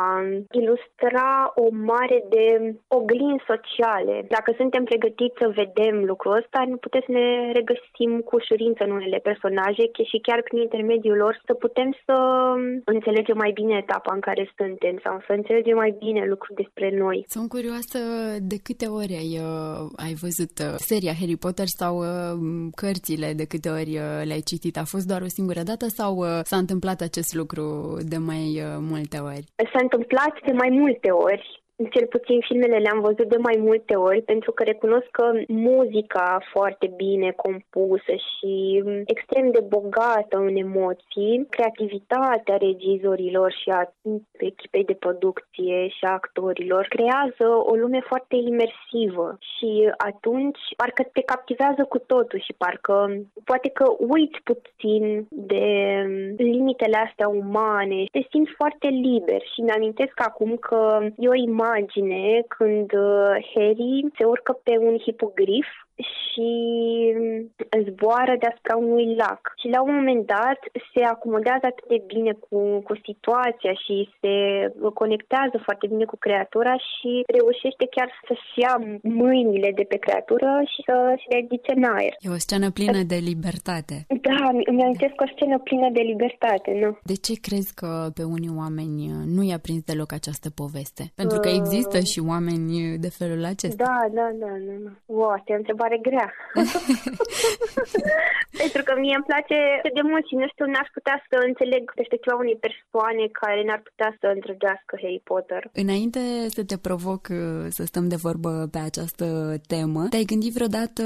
ilustra 0.50 1.52
o 1.54 1.66
mare 1.92 2.18
de 2.34 2.46
oglinzi 2.88 3.48
sociale. 3.52 4.14
Dacă 4.28 4.50
suntem 4.56 4.84
pregătiți 4.84 5.40
să 5.40 5.56
vedem 5.62 6.04
lucrul 6.04 6.36
ăsta, 6.40 6.58
nu 6.68 6.76
putem 6.76 7.02
să 7.06 7.12
ne 7.12 7.28
regăsim 7.58 8.10
cu 8.20 8.32
ușurință 8.36 8.80
în 8.84 8.90
unele 8.90 9.18
personaje 9.28 9.84
și 10.10 10.18
chiar 10.26 10.40
prin 10.42 10.60
intermediul 10.60 11.16
lor 11.16 11.34
să 11.46 11.54
putem 11.54 11.88
să 12.04 12.14
um, 12.14 12.82
înțelegem 12.84 13.36
mai 13.36 13.50
bine 13.60 13.63
bine 13.64 13.76
etapa 13.84 14.14
în 14.14 14.20
care 14.20 14.44
suntem 14.56 14.94
sau 15.04 15.14
să 15.26 15.32
înțelegem 15.32 15.76
mai 15.76 15.94
bine 15.98 16.22
lucruri 16.32 16.60
despre 16.62 16.88
noi. 17.04 17.24
Sunt 17.26 17.48
curioasă 17.48 17.98
de 18.52 18.58
câte 18.66 18.86
ori 18.86 19.14
ai, 19.22 19.32
uh, 19.48 20.04
ai 20.04 20.14
văzut 20.24 20.54
uh, 20.66 20.74
seria 20.90 21.14
Harry 21.20 21.36
Potter 21.44 21.68
sau 21.80 21.94
uh, 21.98 22.34
cărțile, 22.82 23.28
de 23.40 23.46
câte 23.52 23.68
ori 23.80 23.92
uh, 24.04 24.20
le-ai 24.28 24.48
citit. 24.50 24.74
A 24.76 24.84
fost 24.92 25.06
doar 25.10 25.22
o 25.22 25.34
singură 25.36 25.62
dată 25.70 25.86
sau 25.98 26.12
uh, 26.16 26.40
s-a 26.50 26.58
întâmplat 26.64 26.98
acest 27.00 27.30
lucru 27.40 27.64
de 28.12 28.18
mai 28.30 28.44
uh, 28.66 28.76
multe 28.92 29.18
ori? 29.32 29.46
S-a 29.72 29.80
întâmplat 29.86 30.34
de 30.48 30.52
mai 30.62 30.70
multe 30.80 31.10
ori 31.10 31.63
cel 31.90 32.06
puțin 32.06 32.40
filmele 32.40 32.76
le-am 32.76 33.00
văzut 33.00 33.28
de 33.28 33.36
mai 33.36 33.56
multe 33.58 33.94
ori 33.94 34.22
pentru 34.22 34.52
că 34.52 34.62
recunosc 34.62 35.06
că 35.10 35.32
muzica 35.48 36.38
foarte 36.52 36.92
bine 36.96 37.30
compusă 37.30 38.14
și 38.30 38.82
extrem 39.04 39.50
de 39.50 39.64
bogată 39.68 40.36
în 40.36 40.56
emoții, 40.56 41.46
creativitatea 41.50 42.56
regizorilor 42.56 43.52
și 43.62 43.68
a 43.70 43.92
echipei 44.38 44.84
de 44.84 44.92
producție 44.94 45.88
și 45.88 46.04
a 46.04 46.12
actorilor 46.12 46.86
creează 46.88 47.46
o 47.70 47.74
lume 47.74 48.00
foarte 48.06 48.36
imersivă 48.36 49.38
și 49.56 49.92
atunci 49.96 50.60
parcă 50.76 51.02
te 51.12 51.20
captivează 51.20 51.84
cu 51.88 51.98
totul 51.98 52.40
și 52.40 52.52
parcă 52.58 52.94
poate 53.44 53.68
că 53.68 53.84
uiți 53.98 54.38
puțin 54.44 55.26
de 55.30 55.64
limitele 56.36 56.96
astea 56.96 57.28
umane, 57.28 58.04
te 58.12 58.26
simți 58.30 58.52
foarte 58.56 58.88
liber. 58.88 59.42
Și 59.52 59.60
mi-amintesc 59.60 60.20
acum 60.20 60.56
că 60.56 61.08
e 61.16 61.28
o 61.28 61.34
imagine 61.34 61.62
imagine 61.76 62.42
când 62.48 62.92
uh, 62.92 63.36
Harry 63.54 64.04
se 64.16 64.24
urcă 64.24 64.52
pe 64.62 64.78
un 64.78 64.98
hipogrif 64.98 65.66
și 65.96 66.50
zboară 67.86 68.34
deasupra 68.42 68.76
unui 68.76 69.08
lac. 69.22 69.42
Și 69.60 69.66
la 69.74 69.80
un 69.82 69.94
moment 69.98 70.26
dat 70.36 70.60
se 70.92 71.02
acomodează 71.14 71.64
atât 71.66 71.86
de 71.94 72.00
bine 72.12 72.32
cu, 72.44 72.58
cu 72.86 72.94
situația 73.08 73.72
și 73.84 73.96
se 74.20 74.34
conectează 75.00 75.56
foarte 75.66 75.86
bine 75.92 76.04
cu 76.12 76.18
creatura 76.26 76.74
și 76.90 77.10
reușește 77.36 77.84
chiar 77.94 78.08
să-și 78.26 78.54
ia 78.62 78.74
mâinile 79.22 79.70
de 79.78 79.84
pe 79.90 79.98
creatură 80.04 80.50
și 80.72 80.80
să 80.88 80.96
se 81.22 81.34
ridice 81.36 81.72
în 81.76 81.84
aer. 81.96 82.12
E 82.26 82.36
o 82.38 82.44
scenă 82.46 82.68
plină 82.78 83.02
de 83.12 83.18
libertate. 83.30 83.96
Da, 84.28 84.40
îmi 84.70 84.82
amintesc 84.86 85.16
o 85.24 85.28
scenă 85.34 85.58
plină 85.66 85.88
de 85.98 86.02
libertate, 86.12 86.70
nu? 86.82 86.90
De 87.10 87.16
ce 87.24 87.34
crezi 87.46 87.72
că 87.80 87.90
pe 88.18 88.24
unii 88.36 88.56
oameni 88.62 88.96
nu 89.36 89.42
i-a 89.48 89.60
prins 89.66 89.82
deloc 89.90 90.10
această 90.12 90.48
poveste? 90.62 91.02
Pentru 91.20 91.38
că 91.44 91.48
uh. 91.50 91.58
există 91.60 91.98
și 92.12 92.20
oameni 92.32 92.72
de 93.04 93.10
felul 93.18 93.44
acesta. 93.44 93.84
Da, 93.88 93.98
da, 94.18 94.26
da, 94.42 94.52
da. 94.66 94.74
da. 94.84 94.92
Wow, 95.18 95.30
asta 95.36 95.48
e 95.52 95.56
o 95.56 95.83
întrebare 95.84 96.08
grea 96.08 96.12
grea. 96.14 96.30
Pentru 98.62 98.82
că 98.86 98.92
mie 99.02 99.16
îmi 99.16 99.28
place 99.30 99.58
de 99.98 100.02
mult 100.10 100.24
și 100.28 100.34
nu 100.40 100.46
știu, 100.52 100.66
n-aș 100.66 100.88
putea 100.96 101.16
să 101.28 101.36
înțeleg 101.48 101.82
perspectiva 102.00 102.36
unei 102.44 102.58
persoane 102.66 103.24
care 103.40 103.60
n-ar 103.66 103.82
putea 103.88 104.10
să 104.20 104.26
întrăgească 104.36 104.92
Harry 105.02 105.22
Potter. 105.30 105.62
Înainte 105.84 106.20
să 106.56 106.62
te 106.70 106.78
provoc 106.88 107.22
uh, 107.30 107.66
să 107.76 107.82
stăm 107.84 108.06
de 108.08 108.22
vorbă 108.26 108.52
pe 108.74 108.80
această 108.88 109.26
temă, 109.72 110.02
te-ai 110.10 110.30
gândit 110.32 110.52
vreodată 110.58 111.04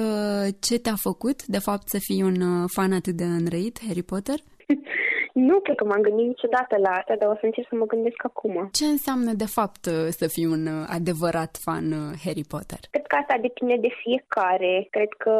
ce 0.66 0.74
te-a 0.84 0.98
făcut, 1.08 1.38
de 1.54 1.60
fapt, 1.66 1.86
să 1.94 1.98
fii 2.06 2.22
un 2.30 2.38
uh, 2.50 2.68
fan 2.74 2.92
atât 2.92 3.14
de 3.20 3.26
înrăit 3.38 3.76
Harry 3.86 4.06
Potter? 4.12 4.38
Nu 5.46 5.56
cred 5.64 5.76
că 5.76 5.84
m-am 5.84 6.00
gândit 6.00 6.26
niciodată 6.26 6.74
la 6.86 6.90
asta, 6.98 7.14
dar 7.20 7.28
o 7.28 7.36
să 7.40 7.46
încerc 7.46 7.66
să 7.70 7.76
mă 7.76 7.86
gândesc 7.92 8.20
acum. 8.30 8.54
Ce 8.80 8.86
înseamnă, 8.96 9.32
de 9.44 9.48
fapt, 9.56 9.82
să 10.20 10.26
fii 10.34 10.48
un 10.56 10.64
uh, 10.66 10.78
adevărat 10.98 11.52
fan 11.64 11.86
uh, 11.92 12.06
Harry 12.24 12.46
Potter? 12.52 12.80
Cred 12.94 13.06
că 13.10 13.16
asta 13.16 13.36
depinde 13.48 13.76
de 13.86 13.92
fiecare. 14.02 14.74
Cred 14.96 15.12
că 15.24 15.34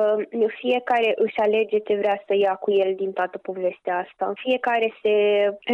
fiecare 0.62 1.11
își 1.25 1.38
alege 1.47 1.78
ce 1.87 1.95
vrea 2.02 2.19
să 2.26 2.33
ia 2.35 2.55
cu 2.64 2.71
el 2.83 2.90
din 3.02 3.12
toată 3.19 3.37
povestea 3.38 3.97
asta. 4.05 4.25
Fiecare 4.47 4.88
se 5.02 5.14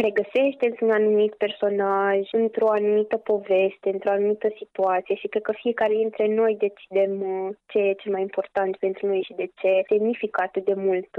regăsește 0.05 0.63
într-un 0.69 0.91
anumit 0.99 1.33
personaj, 1.45 2.19
într-o 2.43 2.69
anumită 2.77 3.17
poveste, 3.31 3.87
într-o 3.95 4.11
anumită 4.17 4.47
situație 4.61 5.15
și 5.15 5.27
cred 5.27 5.43
că 5.47 5.53
fiecare 5.63 5.93
dintre 6.03 6.25
noi 6.39 6.53
decidem 6.65 7.13
uh, 7.21 7.49
ce 7.71 7.77
e 7.79 8.01
cel 8.01 8.11
mai 8.11 8.21
important 8.21 8.73
pentru 8.85 9.01
noi 9.07 9.21
și 9.27 9.33
de 9.41 9.47
ce 9.59 9.71
semnifică 9.91 10.37
atât 10.47 10.65
de 10.65 10.75
mult 10.87 11.09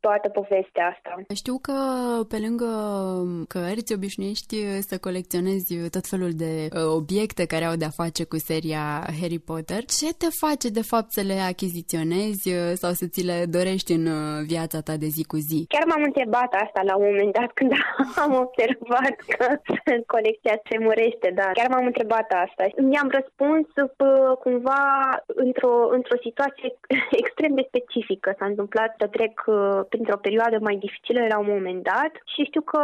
toată 0.00 0.28
povestea 0.28 0.84
asta. 0.92 1.12
Știu 1.42 1.56
că 1.66 1.76
pe 2.30 2.36
lângă 2.46 2.70
cărți, 3.48 3.92
um, 3.92 3.98
obișnuiești 3.98 4.56
uh, 4.56 4.78
să 4.88 4.94
colecționezi 4.98 5.70
uh, 5.76 5.90
tot 5.96 6.04
felul 6.12 6.32
de 6.44 6.52
uh, 6.62 6.86
obiecte 7.00 7.44
care 7.52 7.64
au 7.64 7.76
de-a 7.82 7.98
face 8.02 8.22
cu 8.32 8.38
seria 8.48 8.84
Harry 9.20 9.42
Potter. 9.48 9.82
Ce 9.98 10.08
te 10.20 10.28
face, 10.42 10.68
de 10.78 10.84
fapt, 10.92 11.10
să 11.16 11.22
le 11.30 11.38
achiziționezi 11.52 12.44
sau 12.82 12.92
să 13.00 13.06
ți 13.12 13.22
le 13.30 13.38
dorești 13.56 13.92
în 13.98 14.06
viața 14.52 14.78
ta 14.86 14.94
de 15.04 15.08
zi 15.16 15.22
cu 15.32 15.38
zi? 15.48 15.58
Chiar 15.74 15.86
m-am 15.90 16.04
întrebat 16.10 16.50
asta 16.64 16.80
la 16.90 16.94
un 16.96 17.04
moment 17.08 17.32
dat 17.38 17.50
când 17.58 17.72
am 18.24 18.32
observat 18.44 19.16
că 19.32 19.46
colecția 20.14 20.56
se 20.68 20.76
murește, 20.86 21.28
dar 21.40 21.50
chiar 21.58 21.70
m-am 21.70 21.86
întrebat 21.90 22.28
asta. 22.44 22.62
Mi-am 22.90 23.08
răspuns 23.18 23.66
cumva 24.44 24.82
într-o, 25.26 25.74
într-o 25.96 26.18
situație 26.26 26.68
extrem 27.22 27.52
de 27.54 27.68
specifică. 27.70 28.28
S-a 28.38 28.46
întâmplat 28.52 28.90
să 28.98 29.06
trec 29.06 29.34
printr-o 29.88 30.22
perioadă 30.26 30.56
mai 30.60 30.76
dificilă 30.84 31.20
la 31.32 31.38
un 31.38 31.48
moment 31.56 31.82
dat 31.82 32.12
și 32.32 32.44
știu 32.44 32.60
că 32.60 32.82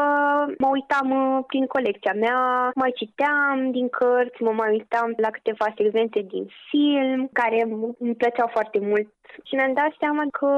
mă 0.58 0.68
uitam 0.72 1.08
uh, 1.10 1.44
prin 1.46 1.66
colecția 1.66 2.12
mea, 2.12 2.70
mai 2.74 2.92
citeam 2.94 3.70
din 3.70 3.88
cărți, 3.88 4.42
mă 4.42 4.52
mai 4.52 4.70
uitam 4.70 5.14
la 5.16 5.30
câteva 5.30 5.66
segmente 5.76 6.20
din 6.20 6.46
film 6.70 7.28
care 7.32 7.58
îmi 7.98 8.14
plăceau 8.14 8.48
foarte 8.52 8.78
mult 8.80 9.08
și 9.44 9.54
mi-am 9.54 9.72
dat 9.72 9.92
seama 9.98 10.24
că, 10.38 10.50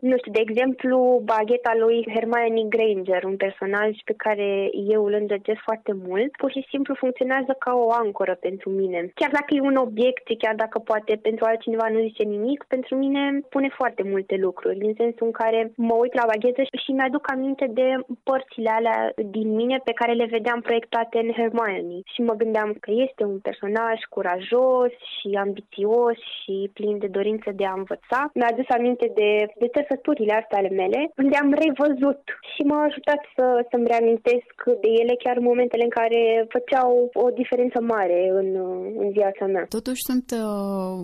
nu 0.00 0.16
știu, 0.16 0.32
de 0.32 0.44
exemplu, 0.46 1.22
bagheta 1.24 1.72
lui 1.82 2.06
Hermione 2.14 2.68
Granger, 2.74 3.24
un 3.24 3.36
personaj 3.36 3.90
pe 4.04 4.14
care 4.16 4.70
eu 4.94 5.04
îl 5.04 5.14
îndrăgesc 5.20 5.60
foarte 5.68 5.92
mult, 6.06 6.30
pur 6.36 6.50
și 6.50 6.66
simplu 6.68 6.94
funcționează 6.94 7.52
ca 7.58 7.72
o 7.74 7.92
ancoră 7.92 8.34
pentru 8.34 8.70
mine. 8.70 9.10
Chiar 9.14 9.30
dacă 9.30 9.50
e 9.54 9.60
un 9.60 9.76
obiect, 9.76 10.26
chiar 10.38 10.54
dacă 10.54 10.78
poate 10.78 11.18
pentru 11.22 11.44
altcineva 11.44 11.86
nu 11.90 12.00
zice 12.00 12.22
nimic, 12.22 12.64
pentru 12.68 12.96
mine 12.96 13.40
pune 13.48 13.68
foarte 13.68 14.02
multe 14.02 14.36
lucruri, 14.36 14.86
în 14.86 14.94
sensul 14.94 15.26
în 15.26 15.32
care 15.32 15.72
mă 15.76 15.94
uit 15.94 16.14
la 16.14 16.26
baghetă 16.26 16.62
și 16.62 16.90
mi-aduc 16.92 17.30
aminte 17.30 17.66
de 17.70 17.88
părțile 18.30 18.70
alea 18.78 19.00
din 19.36 19.48
mine 19.60 19.76
pe 19.88 19.96
care 20.00 20.12
le 20.20 20.32
vedeam 20.36 20.60
proiectate 20.60 21.16
în 21.24 21.30
Hermione 21.38 21.98
și 22.12 22.20
mă 22.28 22.34
gândeam 22.42 22.70
că 22.84 22.90
este 23.06 23.22
un 23.32 23.38
personaj 23.48 23.98
curajos 24.14 24.92
și 25.14 25.28
ambițios 25.44 26.16
și 26.38 26.54
plin 26.76 26.96
de 27.04 27.08
dorință 27.18 27.50
de 27.60 27.64
a 27.66 27.78
învăța. 27.82 28.20
Mi-a 28.34 28.50
adus 28.52 28.68
aminte 28.78 29.06
de, 29.20 29.30
de 29.62 29.68
trăsăturile 29.74 30.34
astea 30.40 30.58
ale 30.60 30.72
mele, 30.80 31.00
unde 31.22 31.36
am 31.44 31.50
revăzut 31.64 32.22
și 32.52 32.62
m-a 32.68 32.82
ajutat 32.88 33.20
să, 33.36 33.44
să-mi 33.70 33.90
reamintesc 33.92 34.54
de 34.84 34.90
ele 35.00 35.14
chiar 35.24 35.36
în 35.38 35.48
momentele 35.50 35.84
în 35.88 35.94
care 36.00 36.20
făceau 36.54 36.90
o 37.24 37.26
diferență 37.40 37.78
mare 37.94 38.20
în, 38.40 38.48
în 39.02 39.08
viața 39.18 39.44
mea. 39.54 39.64
Totuși 39.78 40.02
sunt 40.08 40.26
uh, 40.42 40.94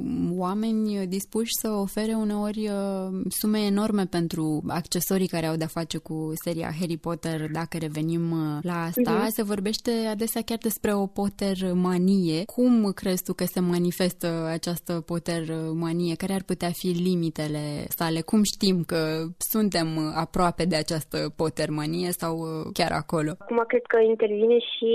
oameni 0.47 0.83
dispuși 1.17 1.59
să 1.63 1.69
ofere 1.85 2.15
uneori 2.25 2.63
uh, 2.79 3.07
sume 3.41 3.61
enorme 3.73 4.05
pentru 4.17 4.45
accesorii 4.81 5.33
care 5.35 5.47
au 5.47 5.57
de-a 5.61 5.77
face 5.79 5.99
cu 6.09 6.17
seria 6.45 6.71
Harry 6.79 6.99
Potter, 7.07 7.14
dacă 7.53 7.79
revenim 7.81 8.31
uh, 8.31 8.59
la 8.63 8.77
asta. 8.89 9.11
Mm-hmm. 9.13 9.35
Se 9.37 9.43
vorbește 9.43 9.91
adesea 10.15 10.43
chiar 10.45 10.59
despre 10.59 10.93
o 10.95 11.07
Potter 11.07 11.57
manie. 11.75 12.45
Cum 12.45 12.93
crezi 13.01 13.25
tu 13.25 13.33
că 13.33 13.45
se 13.45 13.61
manifestă 13.61 14.29
această 14.59 14.93
Potter 15.11 15.43
manie? 15.73 16.15
Care 16.15 16.33
ar 16.33 16.45
putea 16.47 16.71
fi 16.81 16.89
limitele 17.09 17.65
sale? 17.89 18.21
Cum 18.21 18.41
știm 18.43 18.77
că 18.87 19.01
suntem 19.39 19.87
aproape 20.25 20.65
de 20.65 20.77
această 20.77 21.19
Potter 21.37 21.71
manie 21.71 22.11
sau 22.11 22.35
chiar 22.73 22.93
acolo? 23.03 23.31
Acum 23.39 23.65
cred 23.67 23.85
că 23.93 23.99
intervine 24.01 24.59
și 24.59 24.91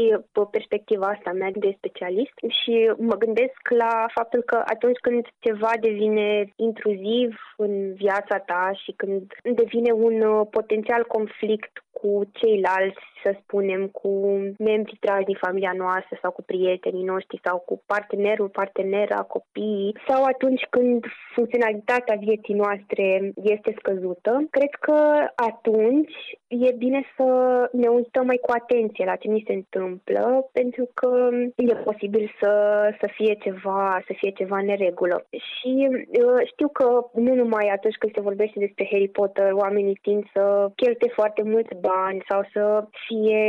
perspectiva 0.52 1.06
asta 1.08 1.32
mea 1.32 1.52
de 1.56 1.78
specialist 1.78 2.38
și 2.60 2.74
mă 2.98 3.16
gândesc 3.24 3.62
la 3.84 4.06
faptul 4.18 4.42
că 4.42 4.58
atunci 4.66 5.00
când 5.06 5.24
ceva 5.40 5.72
devine 5.80 6.54
intruziv 6.56 7.30
în 7.58 7.94
viața 7.94 8.38
ta 8.38 8.72
și 8.84 8.92
când 9.02 9.24
devine 9.62 9.92
un 9.92 10.22
uh, 10.22 10.48
potențial 10.50 11.04
conflict 11.16 11.74
cu 12.00 12.30
ceilalți, 12.34 13.06
să 13.24 13.36
spunem, 13.42 13.88
cu 13.88 14.10
membrii 14.58 14.98
dragi 15.00 15.26
din 15.26 15.38
familia 15.42 15.74
noastră 15.78 16.18
sau 16.22 16.32
cu 16.32 16.42
prietenii 16.42 17.04
noștri 17.04 17.40
sau 17.44 17.58
cu 17.58 17.84
partenerul, 17.86 18.50
partenera, 18.50 19.22
copiii 19.22 19.96
sau 20.08 20.24
atunci 20.24 20.64
când 20.70 21.06
funcționalitatea 21.36 22.16
vieții 22.16 22.54
noastre 22.54 23.32
este 23.36 23.76
scăzută, 23.78 24.48
cred 24.50 24.74
că 24.80 25.00
atunci 25.36 26.18
e 26.48 26.72
bine 26.78 27.02
să 27.16 27.28
ne 27.72 27.88
uităm 27.88 28.26
mai 28.26 28.40
cu 28.42 28.52
atenție 28.52 29.06
la 29.06 29.16
ce 29.16 29.28
ni 29.28 29.44
se 29.48 29.54
întâmplă, 29.54 30.50
pentru 30.52 30.90
că 30.94 31.30
e 31.56 31.76
posibil 31.76 32.32
să, 32.42 32.54
să 33.00 33.08
fie 33.16 33.34
ceva, 33.34 34.04
să 34.08 34.14
fie 34.18 34.32
ceva 34.32 34.62
neregulă. 34.62 35.26
Și 35.30 35.88
uh, 35.92 36.42
știu 36.52 36.68
că 36.68 36.88
nu 37.14 37.34
numai 37.34 37.68
atunci 37.68 37.96
când 37.96 38.14
se 38.14 38.22
vorbește 38.22 38.60
despre 38.60 38.88
Harry 38.92 39.08
Potter, 39.08 39.52
oamenii 39.52 40.00
tind 40.02 40.24
să 40.34 40.72
cheltuie 40.76 41.12
foarte 41.16 41.44
mulți 41.44 41.76
bani 41.80 42.24
sau 42.30 42.42
să 42.54 42.88
fie 43.10 43.44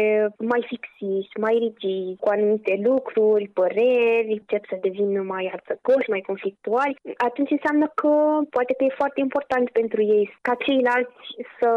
mai 0.53 0.63
fixiști, 0.71 1.41
mai 1.47 1.57
rigizi, 1.65 2.21
cu 2.23 2.29
anumite 2.29 2.75
lucruri, 2.89 3.51
păreri, 3.59 4.37
încep 4.39 4.63
să 4.71 4.77
devină 4.81 5.21
mai 5.23 5.45
arțăcoși, 5.55 6.11
mai 6.11 6.23
conflictuali, 6.31 6.99
atunci 7.29 7.51
înseamnă 7.51 7.87
că 8.01 8.13
poate 8.57 8.73
că 8.75 8.85
e 8.85 9.01
foarte 9.03 9.21
important 9.21 9.67
pentru 9.71 10.01
ei 10.03 10.25
ca 10.47 10.55
ceilalți 10.65 11.21
să 11.59 11.71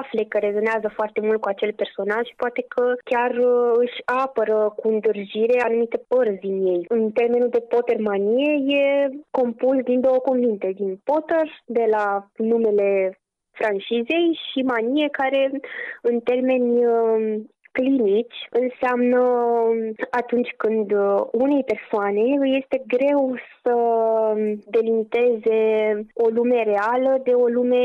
afle 0.00 0.22
că 0.28 0.38
rezonează 0.38 0.88
foarte 0.98 1.20
mult 1.20 1.40
cu 1.40 1.48
acel 1.48 1.72
personaj 1.72 2.22
și 2.26 2.40
poate 2.42 2.64
că 2.74 2.84
chiar 3.10 3.30
uh, 3.30 3.72
își 3.84 3.98
apără 4.24 4.72
cu 4.76 4.88
îndârjire 4.88 5.56
anumite 5.60 5.98
părți 6.08 6.44
din 6.46 6.66
ei. 6.66 6.84
În 6.88 7.10
termenul 7.10 7.48
de 7.48 7.66
Pottermanie 7.72 8.52
e 8.80 8.84
compus 9.30 9.76
din 9.82 10.00
două 10.00 10.18
cuvinte, 10.18 10.72
din 10.76 11.00
Potter, 11.04 11.46
de 11.66 11.84
la 11.90 12.26
numele 12.36 13.18
francizei 13.52 14.40
și 14.50 14.62
manie 14.62 15.08
care 15.08 15.50
în 16.02 16.20
termeni 16.20 16.86
um, 16.86 17.50
clinici 17.72 18.38
înseamnă 18.62 19.20
um, 19.20 19.94
atunci 20.10 20.50
când 20.56 20.92
uh, 20.92 21.20
unei 21.32 21.64
persoane 21.72 22.20
îi 22.40 22.56
este 22.60 22.82
greu 22.94 23.36
să 23.62 23.74
delimiteze 24.76 25.58
o 26.14 26.26
lume 26.28 26.62
reală 26.62 27.20
de 27.24 27.30
o 27.30 27.46
lume 27.46 27.84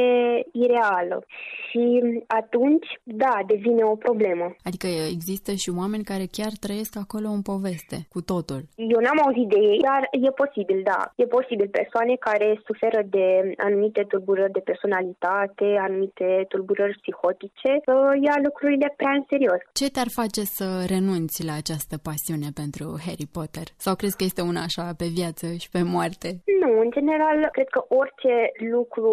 ireală. 0.51 1.25
Și 1.69 1.83
atunci, 2.27 2.87
da, 3.03 3.35
devine 3.47 3.83
o 3.83 3.95
problemă. 3.95 4.55
Adică 4.63 4.87
există 4.87 5.51
și 5.53 5.69
oameni 5.77 6.03
care 6.03 6.25
chiar 6.37 6.51
trăiesc 6.59 6.93
acolo 6.97 7.27
în 7.37 7.41
poveste, 7.41 7.97
cu 8.13 8.21
totul. 8.21 8.61
Eu 8.93 8.99
n-am 9.01 9.19
auzit 9.25 9.47
de 9.53 9.59
ei, 9.71 9.79
dar 9.89 10.01
e 10.11 10.41
posibil, 10.43 10.79
da. 10.83 11.01
E 11.15 11.35
posibil 11.37 11.67
persoane 11.79 12.13
care 12.27 12.61
suferă 12.65 13.01
de 13.15 13.25
anumite 13.57 14.01
tulburări 14.11 14.51
de 14.51 14.67
personalitate, 14.69 15.67
anumite 15.87 16.45
tulburări 16.47 16.99
psihotice, 17.01 17.71
să 17.85 17.93
ia 18.27 18.35
lucrurile 18.47 18.93
prea 18.97 19.13
în 19.19 19.23
serios. 19.29 19.61
Ce 19.79 19.89
te-ar 19.89 20.11
face 20.21 20.43
să 20.57 20.67
renunți 20.87 21.45
la 21.45 21.53
această 21.53 21.95
pasiune 22.07 22.49
pentru 22.61 22.85
Harry 23.05 23.27
Potter? 23.37 23.67
Sau 23.85 23.93
crezi 23.95 24.17
că 24.17 24.23
este 24.23 24.41
una 24.51 24.61
așa 24.67 24.85
pe 25.01 25.07
viață 25.19 25.45
și 25.63 25.69
pe 25.75 25.81
moarte? 25.95 26.27
Nu, 26.61 26.79
în 26.79 26.89
general, 26.97 27.37
cred 27.51 27.69
că 27.75 27.81
orice 28.01 28.35
lucru 28.75 29.11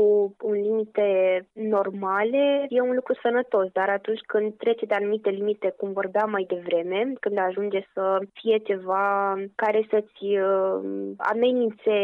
în 0.51 0.53
limite 0.53 1.09
normale 1.53 2.67
e 2.69 2.81
un 2.81 2.95
lucru 2.95 3.15
sănătos, 3.23 3.67
dar 3.79 3.89
atunci 3.89 4.23
când 4.27 4.57
trece 4.57 4.85
de 4.87 4.95
anumite 4.95 5.31
limite, 5.31 5.75
cum 5.79 5.93
vorbeam 5.93 6.31
mai 6.31 6.47
devreme, 6.55 7.13
când 7.21 7.39
ajunge 7.39 7.81
să 7.93 8.05
fie 8.33 8.59
ceva 8.59 9.07
care 9.55 9.87
să-ți 9.91 10.25
uh, 10.25 10.77
amenințe 11.17 11.97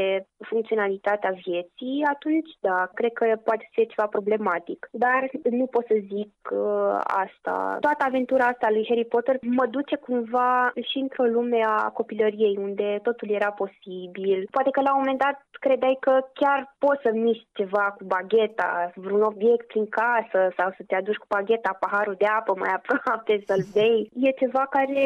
funcționalitatea 0.50 1.32
vieții, 1.44 1.96
atunci 2.14 2.50
da, 2.60 2.90
cred 2.94 3.12
că 3.12 3.24
poate 3.44 3.68
fi 3.72 3.86
ceva 3.86 4.06
problematic. 4.06 4.88
Dar 4.92 5.30
nu 5.50 5.66
pot 5.66 5.84
să 5.86 5.96
zic 6.14 6.32
uh, 6.50 6.98
asta. 7.24 7.76
Toată 7.80 8.04
aventura 8.06 8.49
asta 8.52 8.66
lui 8.70 8.86
Harry 8.88 9.04
Potter 9.04 9.36
mă 9.58 9.66
duce 9.66 9.96
cumva 9.96 10.72
și 10.88 10.98
într-o 10.98 11.24
lume 11.24 11.60
a 11.66 11.90
copilăriei, 11.98 12.56
unde 12.66 12.98
totul 13.02 13.30
era 13.30 13.50
posibil. 13.62 14.38
Poate 14.50 14.70
că 14.70 14.80
la 14.80 14.92
un 14.92 15.02
moment 15.02 15.18
dat 15.18 15.36
credeai 15.64 15.96
că 16.00 16.14
chiar 16.40 16.74
poți 16.78 17.02
să 17.04 17.10
miști 17.12 17.46
ceva 17.52 17.84
cu 17.96 18.04
bagheta, 18.04 18.90
vreun 18.94 19.22
obiect 19.22 19.66
prin 19.66 19.86
casă 19.88 20.40
sau 20.56 20.68
să 20.76 20.82
te 20.86 20.94
aduci 20.94 21.22
cu 21.22 21.26
bagheta 21.34 21.76
paharul 21.80 22.14
de 22.18 22.28
apă 22.38 22.52
mai 22.58 22.72
aproape 22.74 23.34
să-l 23.46 23.64
bei. 23.74 24.10
E 24.26 24.40
ceva 24.42 24.66
care, 24.76 25.04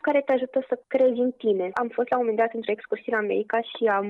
care 0.00 0.20
te 0.20 0.32
ajută 0.32 0.58
să 0.68 0.74
crezi 0.86 1.20
în 1.26 1.32
tine. 1.42 1.70
Am 1.82 1.88
fost 1.96 2.08
la 2.10 2.16
un 2.16 2.22
moment 2.22 2.40
dat 2.42 2.54
într-o 2.54 2.76
excursie 2.76 3.12
în 3.12 3.22
America 3.24 3.58
și 3.60 3.84
am, 3.98 4.08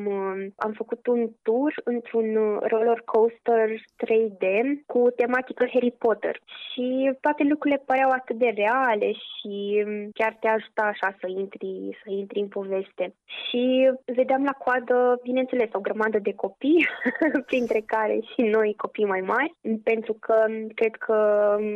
am 0.56 0.72
făcut 0.80 1.06
un 1.06 1.22
tour 1.42 1.72
într-un 1.84 2.28
roller 2.72 3.00
coaster 3.04 3.66
3D 4.02 4.44
cu 4.86 5.00
tematică 5.16 5.64
Harry 5.72 5.94
Potter 6.04 6.36
și 6.62 7.12
toate 7.20 7.42
lucrurile 7.48 7.82
păreau 7.86 8.10
atât 8.10 8.36
de 8.36 8.50
reale 8.64 9.12
și 9.12 9.84
chiar 10.14 10.36
te 10.40 10.48
ajuta 10.48 10.82
așa 10.82 11.16
să 11.20 11.26
intri, 11.28 11.98
să 12.04 12.10
intri 12.10 12.40
în 12.40 12.48
poveste. 12.48 13.14
Și 13.44 13.90
vedeam 14.04 14.44
la 14.44 14.52
coadă, 14.64 15.20
bineînțeles, 15.22 15.68
o 15.72 15.86
grămadă 15.86 16.18
de 16.18 16.34
copii, 16.34 16.86
printre 17.50 17.80
care 17.86 18.18
și 18.32 18.42
noi 18.56 18.74
copii 18.76 19.12
mai 19.14 19.20
mari, 19.20 19.52
pentru 19.82 20.12
că 20.20 20.36
cred 20.74 20.94
că 21.06 21.18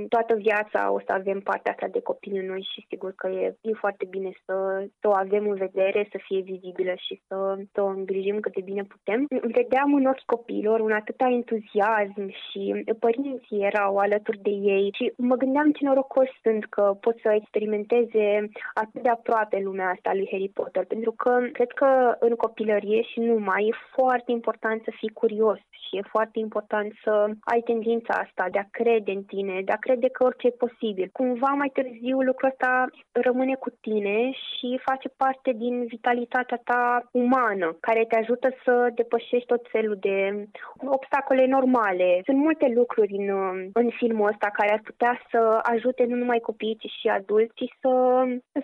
toată 0.09 0.35
viața 0.35 0.93
o 0.93 1.01
să 1.07 1.13
avem 1.13 1.41
partea 1.41 1.73
asta 1.73 1.87
de 1.97 2.01
copii 2.01 2.39
în 2.39 2.47
noi 2.47 2.69
și 2.73 2.87
sigur 2.89 3.13
că 3.17 3.27
e, 3.29 3.57
e 3.61 3.83
foarte 3.85 4.07
bine 4.11 4.31
să, 4.45 4.55
să 5.01 5.09
o 5.09 5.15
avem 5.25 5.49
în 5.49 5.57
vedere, 5.67 6.09
să 6.13 6.19
fie 6.27 6.41
vizibilă 6.41 6.95
și 7.07 7.15
să, 7.27 7.37
să 7.73 7.83
o 7.83 7.87
îngrijim 7.87 8.41
cât 8.41 8.55
de 8.55 8.61
bine 8.71 8.85
putem. 8.85 9.27
Vedeam 9.59 9.95
în 9.95 10.07
ochii 10.07 10.35
copiilor 10.35 10.81
un 10.81 10.93
atâta 10.93 11.27
entuziasm 11.31 12.25
și 12.45 12.85
părinții 12.99 13.65
erau 13.71 13.97
alături 13.97 14.39
de 14.43 14.51
ei 14.51 14.91
și 14.97 15.13
mă 15.17 15.37
gândeam 15.37 15.71
ce 15.73 15.85
norocoși 15.85 16.41
sunt 16.43 16.65
că 16.65 16.78
pot 17.01 17.17
să 17.23 17.31
experimenteze 17.33 18.49
atât 18.75 19.03
de 19.03 19.09
aproape 19.09 19.61
lumea 19.63 19.89
asta 19.89 20.11
lui 20.15 20.29
Harry 20.31 20.51
Potter, 20.55 20.85
pentru 20.85 21.13
că 21.13 21.39
cred 21.53 21.71
că 21.71 22.17
în 22.19 22.35
copilărie 22.35 23.03
și 23.03 23.21
numai 23.21 23.65
e 23.67 23.75
foarte 23.97 24.31
important 24.31 24.83
să 24.85 24.93
fii 24.99 25.19
curios 25.23 25.59
și 25.89 25.97
e 25.97 26.13
foarte 26.15 26.39
important 26.39 26.93
să 27.03 27.13
ai 27.41 27.61
tendința 27.61 28.15
asta 28.15 28.47
de 28.51 28.59
a 28.59 28.69
crede 28.71 29.13
în 29.13 29.23
tine, 29.23 29.63
de 29.65 29.73
a 29.73 29.85
crede 29.87 30.09
că 30.09 30.25
orice 30.25 30.47
e 30.47 30.65
posibil. 30.67 31.09
Cumva 31.13 31.49
mai 31.49 31.71
târziu 31.73 32.21
lucrul 32.21 32.49
ăsta 32.49 32.87
rămâne 33.13 33.55
cu 33.55 33.71
tine 33.71 34.31
și 34.33 34.81
face 34.89 35.09
parte 35.09 35.53
din 35.53 35.87
vitalitatea 35.87 36.61
ta 36.65 37.09
umană, 37.13 37.77
care 37.81 38.05
te 38.09 38.17
ajută 38.17 38.49
să 38.65 38.91
depășești 38.95 39.47
tot 39.47 39.67
felul 39.71 39.97
de 40.01 40.49
obstacole 40.87 41.47
normale. 41.47 42.21
Sunt 42.25 42.39
multe 42.39 42.73
lucruri 42.75 43.13
în, 43.13 43.29
în 43.73 43.91
filmul 43.99 44.29
ăsta 44.29 44.49
care 44.53 44.73
ar 44.73 44.81
putea 44.85 45.21
să 45.31 45.59
ajute 45.63 46.05
nu 46.05 46.17
numai 46.17 46.39
copiii, 46.39 46.68
ci 46.79 46.91
și 47.01 47.09
adulții 47.09 47.75
să, 47.81 47.93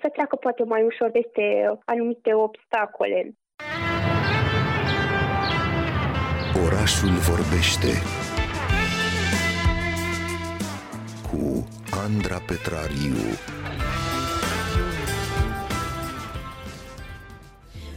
să 0.00 0.08
treacă 0.12 0.36
poate 0.36 0.64
mai 0.64 0.82
ușor 0.82 1.10
peste 1.10 1.44
anumite 1.84 2.34
obstacole. 2.34 3.34
Orașul 6.66 7.14
vorbește 7.30 7.92
cu 11.28 11.68
Andra 12.04 12.38
Petrariu. 12.48 13.18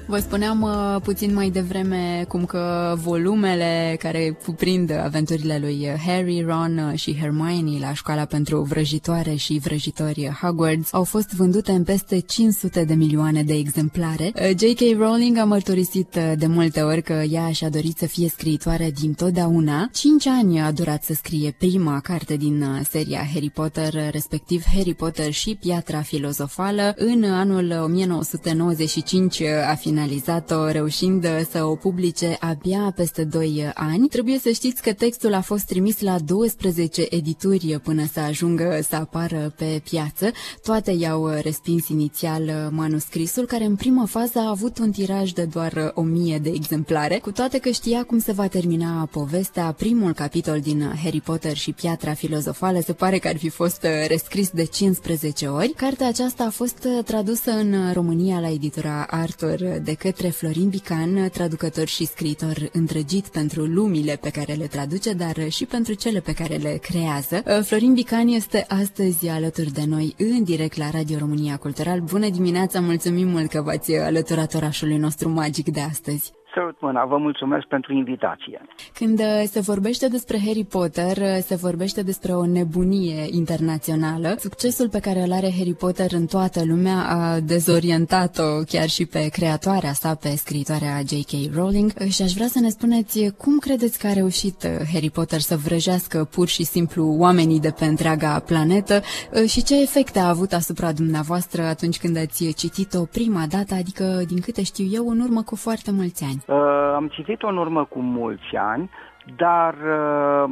Vă 0.09 0.19
spuneam 0.19 0.61
uh, 0.61 1.01
puțin 1.03 1.33
mai 1.33 1.49
devreme 1.49 2.25
cum 2.27 2.45
că 2.45 2.95
volumele 3.03 3.95
care 3.99 4.37
cuprind 4.45 4.91
aventurile 4.91 5.57
lui 5.61 5.87
Harry, 6.05 6.43
Ron 6.47 6.77
uh, 6.77 6.99
și 6.99 7.17
Hermione 7.19 7.79
la 7.79 7.93
școala 7.93 8.25
pentru 8.25 8.61
vrăjitoare 8.61 9.35
și 9.35 9.59
vrăjitori 9.63 10.37
Hogwarts 10.41 10.93
au 10.93 11.03
fost 11.03 11.29
vândute 11.33 11.71
în 11.71 11.83
peste 11.83 12.19
500 12.19 12.83
de 12.83 12.93
milioane 12.93 13.43
de 13.43 13.53
exemplare. 13.53 14.33
Uh, 14.35 14.49
J.K. 14.49 14.97
Rowling 14.99 15.37
a 15.37 15.43
mărturisit 15.43 16.15
uh, 16.15 16.31
de 16.37 16.47
multe 16.47 16.81
ori 16.81 17.01
că 17.01 17.13
ea 17.13 17.51
și-a 17.51 17.69
dorit 17.69 17.97
să 17.97 18.05
fie 18.05 18.29
scriitoare 18.29 18.91
din 18.99 19.13
totdeauna. 19.13 19.89
Cinci 19.93 20.27
ani 20.27 20.61
a 20.61 20.71
durat 20.71 21.03
să 21.03 21.13
scrie 21.13 21.55
prima 21.57 21.99
carte 21.99 22.35
din 22.35 22.61
uh, 22.61 22.79
seria 22.89 23.21
Harry 23.33 23.49
Potter, 23.49 23.93
respectiv 24.11 24.63
Harry 24.75 24.93
Potter 24.93 25.31
și 25.31 25.57
Piatra 25.59 26.01
Filozofală. 26.01 26.93
În 26.95 27.23
anul 27.23 27.81
1995 27.83 29.41
a 29.41 29.75
finalizat-o, 29.97 30.67
reușind 30.67 31.27
să 31.51 31.63
o 31.63 31.75
publice 31.75 32.37
abia 32.39 32.93
peste 32.95 33.23
2 33.23 33.71
ani. 33.73 34.07
Trebuie 34.07 34.39
să 34.39 34.49
știți 34.49 34.81
că 34.81 34.93
textul 34.93 35.33
a 35.33 35.41
fost 35.41 35.65
trimis 35.65 36.01
la 36.01 36.19
12 36.19 37.05
edituri 37.09 37.79
până 37.83 38.05
să 38.13 38.19
ajungă 38.19 38.79
să 38.89 38.95
apară 38.95 39.53
pe 39.57 39.81
piață. 39.89 40.31
Toate 40.63 40.91
i-au 40.91 41.27
respins 41.27 41.87
inițial 41.87 42.69
manuscrisul, 42.71 43.45
care 43.45 43.63
în 43.63 43.75
primă 43.75 44.05
fază 44.05 44.39
a 44.39 44.49
avut 44.49 44.77
un 44.77 44.91
tiraj 44.91 45.31
de 45.31 45.43
doar 45.43 45.91
1000 45.93 46.37
de 46.37 46.49
exemplare. 46.49 47.17
Cu 47.17 47.31
toate 47.31 47.57
că 47.57 47.69
știa 47.69 48.03
cum 48.03 48.19
se 48.19 48.31
va 48.31 48.47
termina 48.47 49.07
povestea, 49.11 49.71
primul 49.71 50.13
capitol 50.13 50.59
din 50.59 50.91
Harry 51.03 51.21
Potter 51.21 51.55
și 51.55 51.71
Piatra 51.71 52.13
Filozofală 52.13 52.79
se 52.79 52.93
pare 52.93 53.17
că 53.17 53.27
ar 53.27 53.37
fi 53.37 53.49
fost 53.49 53.85
rescris 54.07 54.49
de 54.49 54.63
15 54.63 55.45
ori. 55.45 55.73
Cartea 55.75 56.07
aceasta 56.07 56.43
a 56.43 56.49
fost 56.49 56.87
tradusă 57.05 57.51
în 57.51 57.75
România 57.93 58.39
la 58.39 58.49
editura 58.49 59.05
Arthur 59.09 59.55
de 59.87 59.93
către 59.93 60.27
Florin 60.27 60.69
Bican, 60.69 61.29
traducător 61.29 61.87
și 61.87 62.05
scriitor 62.05 62.69
îndrăgit 62.71 63.27
pentru 63.27 63.63
lumile 63.63 64.15
pe 64.15 64.29
care 64.29 64.53
le 64.53 64.67
traduce, 64.67 65.13
dar 65.13 65.49
și 65.49 65.65
pentru 65.65 65.93
cele 65.93 66.19
pe 66.19 66.33
care 66.33 66.55
le 66.55 66.77
creează. 66.81 67.43
Florin 67.63 67.93
Bican 67.93 68.27
este 68.27 68.65
astăzi 68.67 69.27
alături 69.27 69.73
de 69.73 69.83
noi 69.85 70.15
în 70.17 70.43
direct 70.43 70.77
la 70.77 70.89
Radio 70.89 71.17
România 71.17 71.57
Cultural. 71.57 71.99
Bună 71.99 72.29
dimineața, 72.29 72.79
mulțumim 72.79 73.27
mult 73.27 73.49
că 73.49 73.61
v-ați 73.61 73.95
alăturat 73.95 74.53
orașului 74.53 74.97
nostru 74.97 75.29
magic 75.29 75.71
de 75.71 75.79
astăzi. 75.81 76.36
Sărut 76.53 76.81
mâna, 76.81 77.05
vă 77.05 77.17
mulțumesc 77.17 77.65
pentru 77.65 77.93
invitație. 77.93 78.61
Când 78.93 79.19
uh, 79.19 79.43
se 79.45 79.59
vorbește 79.59 80.07
despre 80.07 80.37
Harry 80.45 80.63
Potter, 80.63 81.17
uh, 81.17 81.37
se 81.41 81.55
vorbește 81.55 82.03
despre 82.03 82.31
o 82.31 82.45
nebunie 82.45 83.25
internațională. 83.31 84.35
Succesul 84.39 84.89
pe 84.89 84.99
care 84.99 85.19
îl 85.19 85.31
are 85.31 85.51
Harry 85.57 85.73
Potter 85.73 86.11
în 86.11 86.25
toată 86.25 86.61
lumea 86.65 86.97
a 87.09 87.39
dezorientat-o 87.39 88.63
chiar 88.67 88.87
și 88.87 89.05
pe 89.05 89.29
creatoarea 89.31 89.93
sa, 89.93 90.15
pe 90.15 90.29
scriitoarea 90.29 90.99
J.K. 90.99 91.55
Rowling. 91.55 91.91
Uh, 92.01 92.07
și 92.07 92.21
aș 92.21 92.33
vrea 92.33 92.47
să 92.47 92.59
ne 92.59 92.69
spuneți 92.69 93.33
cum 93.37 93.57
credeți 93.57 93.99
că 93.99 94.07
a 94.07 94.13
reușit 94.13 94.67
Harry 94.93 95.09
Potter 95.09 95.39
să 95.39 95.55
vrăjească 95.55 96.23
pur 96.23 96.47
și 96.47 96.63
simplu 96.63 97.15
oamenii 97.17 97.59
de 97.59 97.73
pe 97.79 97.85
întreaga 97.85 98.39
planetă 98.39 99.01
și 99.47 99.63
ce 99.63 99.81
efecte 99.81 100.19
a 100.19 100.27
avut 100.27 100.53
asupra 100.53 100.91
dumneavoastră 100.91 101.61
atunci 101.61 101.99
când 101.99 102.17
ați 102.17 102.53
citit-o 102.53 103.03
prima 103.05 103.45
dată, 103.49 103.73
adică, 103.73 104.23
din 104.27 104.39
câte 104.39 104.63
știu 104.63 104.85
eu, 104.91 105.09
în 105.09 105.19
urmă 105.19 105.41
cu 105.43 105.55
foarte 105.55 105.91
mulți 105.91 106.23
ani. 106.23 106.36
Uh, 106.47 106.93
am 106.95 107.07
citit-o 107.07 107.47
în 107.47 107.57
urmă 107.57 107.85
cu 107.85 107.99
mulți 107.99 108.55
ani, 108.55 108.89
dar 109.35 109.73
uh, 109.73 110.51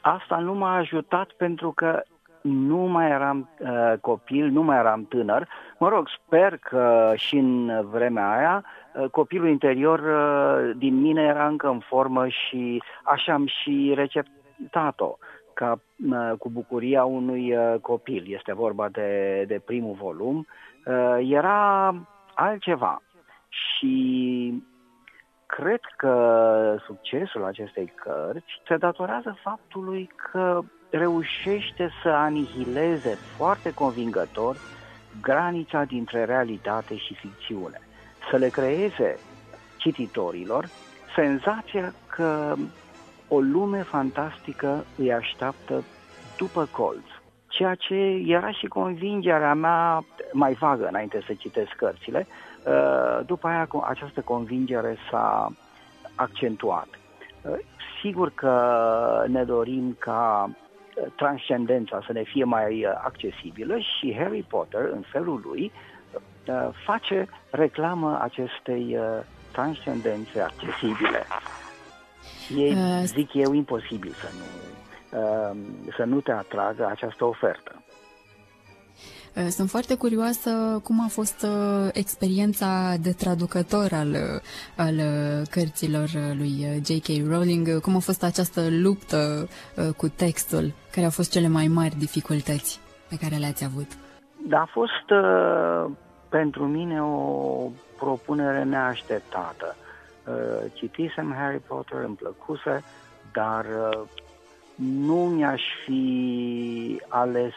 asta 0.00 0.36
nu 0.36 0.54
m-a 0.54 0.76
ajutat 0.76 1.30
pentru 1.36 1.72
că 1.72 2.02
nu 2.42 2.76
mai 2.76 3.10
eram 3.10 3.48
uh, 3.58 3.92
copil, 4.00 4.48
nu 4.48 4.62
mai 4.62 4.78
eram 4.78 5.04
tânăr. 5.04 5.48
Mă 5.78 5.88
rog, 5.88 6.08
sper 6.24 6.56
că 6.56 7.12
și 7.16 7.36
în 7.36 7.84
vremea 7.90 8.36
aia 8.36 8.64
uh, 8.94 9.10
copilul 9.10 9.48
interior 9.48 9.98
uh, 9.98 10.76
din 10.76 11.00
mine 11.00 11.22
era 11.22 11.46
încă 11.46 11.68
în 11.68 11.78
formă 11.78 12.28
și 12.28 12.82
așa 13.02 13.32
am 13.32 13.46
și 13.46 13.92
receptat-o 13.94 15.16
ca 15.54 15.80
uh, 16.10 16.32
cu 16.38 16.48
bucuria 16.50 17.04
unui 17.04 17.56
uh, 17.56 17.74
copil. 17.80 18.24
Este 18.28 18.54
vorba 18.54 18.88
de, 18.88 19.44
de 19.46 19.60
primul 19.64 19.96
volum. 20.00 20.46
Uh, 20.84 21.18
era 21.30 21.94
altceva 22.34 23.02
și 23.48 24.62
cred 25.46 25.80
că 25.96 26.76
succesul 26.86 27.44
acestei 27.44 27.92
cărți 27.94 28.60
se 28.66 28.76
datorează 28.76 29.38
faptului 29.42 30.10
că 30.32 30.60
reușește 30.90 31.90
să 32.02 32.08
anihileze 32.08 33.14
foarte 33.36 33.74
convingător 33.74 34.56
granița 35.22 35.84
dintre 35.84 36.24
realitate 36.24 36.96
și 36.96 37.14
ficțiune. 37.14 37.80
Să 38.30 38.36
le 38.36 38.48
creeze 38.48 39.18
cititorilor 39.76 40.68
senzația 41.14 41.92
că 42.08 42.54
o 43.28 43.40
lume 43.40 43.82
fantastică 43.82 44.84
îi 44.98 45.12
așteaptă 45.12 45.84
după 46.38 46.68
colț. 46.72 47.04
Ceea 47.48 47.74
ce 47.74 47.94
era 48.26 48.50
și 48.52 48.66
convingerea 48.66 49.54
mea 49.54 50.04
mai 50.32 50.52
vagă 50.52 50.86
înainte 50.86 51.22
să 51.26 51.34
citesc 51.34 51.70
cărțile, 51.70 52.26
Uh, 52.28 52.45
după 53.26 53.46
aia 53.48 53.68
această 53.82 54.20
convingere 54.20 54.96
s-a 55.10 55.52
accentuat. 56.16 56.88
Uh, 57.42 57.58
sigur 58.02 58.30
că 58.34 59.24
ne 59.26 59.44
dorim 59.44 59.96
ca 59.98 60.50
uh, 60.50 61.04
transcendența 61.16 62.02
să 62.06 62.12
ne 62.12 62.22
fie 62.22 62.44
mai 62.44 62.86
accesibilă 63.04 63.78
și 63.78 64.16
Harry 64.18 64.42
Potter, 64.42 64.90
în 64.92 65.04
felul 65.12 65.40
lui, 65.44 65.72
face 66.84 67.28
reclamă 67.50 68.18
acestei 68.22 68.98
transcendențe 69.52 70.40
accesibile. 70.40 71.22
E, 72.56 73.04
zic 73.04 73.34
eu, 73.34 73.52
imposibil 73.52 74.12
să 74.12 74.28
nu, 74.36 74.44
să 75.96 76.04
nu 76.04 76.20
te 76.20 76.32
atragă 76.32 76.86
această 76.86 77.24
ofertă. 77.24 77.82
Eh, 79.36 79.46
sunt 79.48 79.70
foarte 79.70 79.96
curioasă 79.96 80.80
cum 80.82 81.00
a 81.04 81.08
fost 81.08 81.42
eh, 81.42 81.50
experiența 81.92 82.94
de 83.00 83.12
traducător 83.12 83.88
al, 83.92 84.14
eh, 84.14 84.40
al 84.76 84.94
cărților 85.50 86.08
lui 86.38 86.82
J.K. 86.84 87.28
Rowling, 87.30 87.80
cum 87.80 87.96
a 87.96 87.98
fost 87.98 88.22
această 88.22 88.60
luptă 88.70 89.48
cu 89.96 90.08
textul, 90.08 90.72
care 90.92 91.04
au 91.04 91.10
fost 91.10 91.30
cele 91.30 91.48
mai 91.48 91.66
mari 91.66 91.98
dificultăți 91.98 92.80
pe 93.08 93.16
care 93.20 93.36
le-ați 93.36 93.64
avut. 93.64 93.86
Da, 94.48 94.60
a 94.60 94.68
fost 94.72 95.06
pentru 96.28 96.66
mine 96.66 97.02
o 97.02 97.70
propunere 97.98 98.64
neașteptată. 98.64 99.76
Citisem 100.72 101.34
Harry 101.38 101.60
Potter, 101.66 102.04
îmi 102.04 102.14
plăcuse, 102.14 102.84
dar 103.32 103.66
nu 104.74 105.14
mi-aș 105.14 105.62
fi 105.84 107.02
ales 107.08 107.52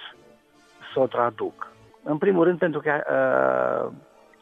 să 0.93 0.99
o 0.99 1.07
traduc. 1.07 1.68
În 2.03 2.17
primul 2.17 2.43
rând 2.43 2.57
pentru 2.57 2.79
că 2.79 2.91
uh, 2.91 3.91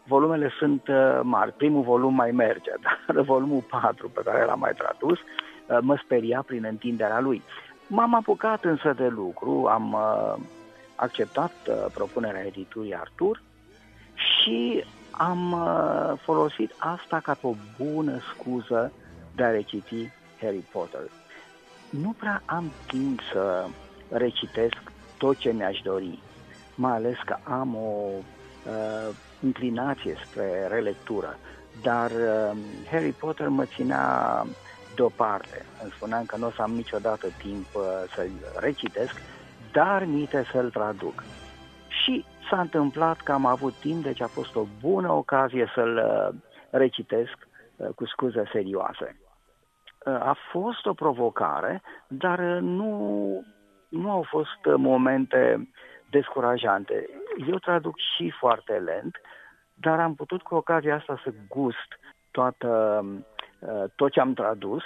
volumele 0.08 0.52
sunt 0.60 0.88
uh, 0.88 1.20
mari. 1.24 1.52
Primul 1.52 1.84
volum 1.84 2.13
mai 2.13 2.32
merge, 2.32 2.72
dar 3.08 3.22
volumul 3.22 3.63
4 3.70 4.10
pe 4.10 4.22
care 4.26 4.46
l-am 4.46 4.60
mai 4.60 4.74
tradus 4.74 5.17
uh, 5.20 5.78
mă 5.82 6.00
speria 6.04 6.43
prin 6.48 6.65
întinderea 6.65 7.20
lui. 7.20 7.41
M-am 7.88 8.13
apucat 8.13 8.63
însă 8.63 8.93
de 8.93 9.08
lucru, 9.08 9.65
am 9.65 9.93
uh, 9.93 10.43
acceptat 10.96 11.54
uh, 11.67 11.86
propunerea 11.93 12.46
editurii 12.46 12.96
Artur 12.96 13.41
și 14.13 14.84
am 15.12 15.52
uh, 15.52 16.20
folosit 16.22 16.72
asta 16.78 17.20
ca 17.20 17.38
o 17.41 17.54
bună 17.78 18.20
scuză 18.34 18.91
de 19.36 19.43
a 19.43 19.50
reciti 19.50 20.12
Harry 20.41 20.63
Potter. 20.72 21.02
Nu 21.89 22.15
prea 22.20 22.41
am 22.46 22.72
timp 22.88 23.20
să 23.32 23.65
recitesc 24.10 24.91
tot 25.17 25.38
ce 25.38 25.52
mi-aș 25.52 25.80
dori 25.84 26.20
mai 26.78 26.92
ales 26.92 27.18
că 27.26 27.38
am 27.44 27.76
o 27.76 28.10
uh, 28.10 29.16
inclinație 29.44 30.16
spre 30.26 30.68
relectură. 30.68 31.38
Dar 31.82 32.12
uh, 32.12 32.58
Harry 32.92 33.12
Potter 33.12 33.48
mă 33.48 33.66
ținea 33.66 34.46
deoparte. 34.96 35.66
Îmi 35.82 35.92
spuneam 35.92 36.26
că 36.26 36.38
nu 36.38 36.48
o 36.48 36.52
să 36.52 36.62
am 36.62 36.72
niciodată 36.72 37.28
timp 37.38 37.66
uh, 37.76 37.84
să-l 38.16 38.30
recitesc, 38.60 39.22
dar 39.72 40.06
mite 40.06 40.46
să-l 40.52 40.70
traduc. 40.70 41.24
Și 41.88 42.26
s-a 42.50 42.60
întâmplat 42.60 43.18
că 43.18 43.32
am 43.32 43.46
avut 43.46 43.74
timp, 43.74 44.04
deci 44.04 44.22
a 44.22 44.28
fost 44.28 44.56
o 44.56 44.66
bună 44.82 45.12
ocazie 45.12 45.72
să-l 45.76 45.96
uh, 45.96 46.36
recitesc 46.70 47.38
uh, 47.76 47.88
cu 47.96 48.06
scuze 48.06 48.44
serioase. 48.52 49.20
Uh, 50.06 50.13
a 50.13 50.36
fost 50.52 50.86
o 50.86 50.94
provocare, 50.94 51.82
dar 52.08 52.40
uh, 52.40 52.62
nu, 52.62 52.92
nu 53.90 54.12
au 54.12 54.26
fost 54.30 54.78
momente 54.78 55.70
descurajante. 56.10 57.10
Eu 57.48 57.58
traduc 57.58 57.96
și 58.15 58.34
foarte 58.39 58.74
lent, 58.74 59.22
dar 59.74 60.00
am 60.00 60.15
putut 60.15 60.41
cu 60.41 60.56
ocazia 60.56 60.96
asta 60.96 61.22
să 61.24 61.34
gust 61.50 62.00
toată, 62.32 63.04
uh, 63.60 63.84
tot 63.96 64.12
ce 64.12 64.20
am 64.20 64.34
tradus, 64.34 64.84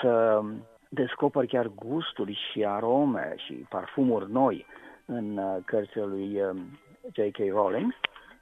să 0.00 0.40
descoper 0.88 1.46
chiar 1.46 1.68
gusturi 1.68 2.38
și 2.50 2.64
arome 2.64 3.34
și 3.36 3.52
parfumuri 3.52 4.32
noi 4.32 4.66
în 5.04 5.36
uh, 5.36 5.56
cărțile 5.64 6.04
lui 6.04 6.40
um, 6.40 6.78
J.K. 7.12 7.38
Rowling 7.50 7.94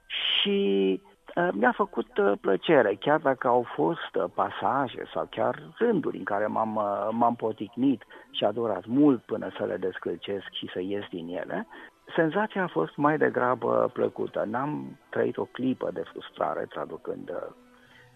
și 0.07 1.01
uh, 1.35 1.47
mi-a 1.51 1.71
făcut 1.71 2.17
uh, 2.17 2.31
plăcere, 2.41 2.97
chiar 2.99 3.19
dacă 3.19 3.47
au 3.47 3.65
fost 3.75 4.15
uh, 4.15 4.23
pasaje 4.33 5.03
sau 5.13 5.27
chiar 5.29 5.73
rânduri 5.77 6.17
în 6.17 6.23
care 6.23 6.45
m-am, 6.45 6.79
m-am 7.11 7.35
poticnit 7.35 8.03
și 8.31 8.43
a 8.43 8.51
durat 8.51 8.85
mult 8.85 9.21
până 9.21 9.49
să 9.57 9.65
le 9.65 9.77
descălcesc 9.77 10.51
și 10.51 10.69
să 10.73 10.79
ies 10.81 11.03
din 11.09 11.27
ele, 11.27 11.67
senzația 12.15 12.63
a 12.63 12.67
fost 12.67 12.95
mai 12.95 13.17
degrabă 13.17 13.89
plăcută. 13.93 14.47
N-am 14.49 14.97
trăit 15.09 15.37
o 15.37 15.43
clipă 15.45 15.89
de 15.93 16.03
frustrare 16.11 16.65
traducând 16.69 17.31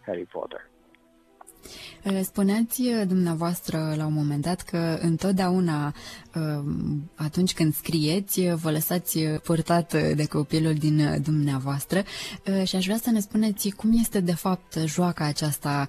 Harry 0.05 0.25
Potter. 0.25 0.69
Spuneați 2.21 2.83
dumneavoastră 3.07 3.93
la 3.97 4.05
un 4.05 4.13
moment 4.13 4.41
dat 4.41 4.61
că 4.61 4.97
întotdeauna 5.01 5.93
atunci 7.15 7.53
când 7.53 7.73
scrieți 7.73 8.53
vă 8.53 8.71
lăsați 8.71 9.19
purtat 9.43 9.93
de 10.15 10.27
copilul 10.27 10.73
din 10.73 11.21
dumneavoastră 11.23 12.01
și 12.63 12.75
aș 12.75 12.85
vrea 12.85 12.97
să 12.97 13.11
ne 13.11 13.19
spuneți 13.19 13.69
cum 13.69 13.89
este 13.93 14.19
de 14.19 14.35
fapt 14.35 14.73
joaca 14.85 15.25
aceasta 15.25 15.87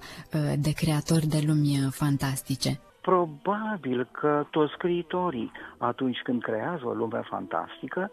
de 0.59 0.71
creator 0.71 1.19
de 1.25 1.43
lumi 1.45 1.87
fantastice. 1.91 2.79
Probabil 3.07 4.07
că 4.11 4.45
toți 4.51 4.73
scriitorii, 4.73 5.51
atunci 5.77 6.21
când 6.21 6.41
creează 6.41 6.81
o 6.85 6.93
lume 6.93 7.21
fantastică, 7.29 8.11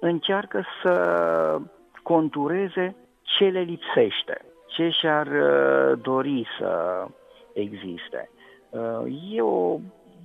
încearcă 0.00 0.64
să 0.82 1.60
contureze 2.02 2.96
ce 3.22 3.44
le 3.44 3.60
lipsește 3.60 4.44
ce 4.66 4.88
și-ar 4.88 5.26
uh, 5.26 5.98
dori 6.02 6.46
să 6.58 7.04
existe. 7.52 8.30
Uh, 8.70 9.32
e 9.32 9.40
o, 9.40 9.78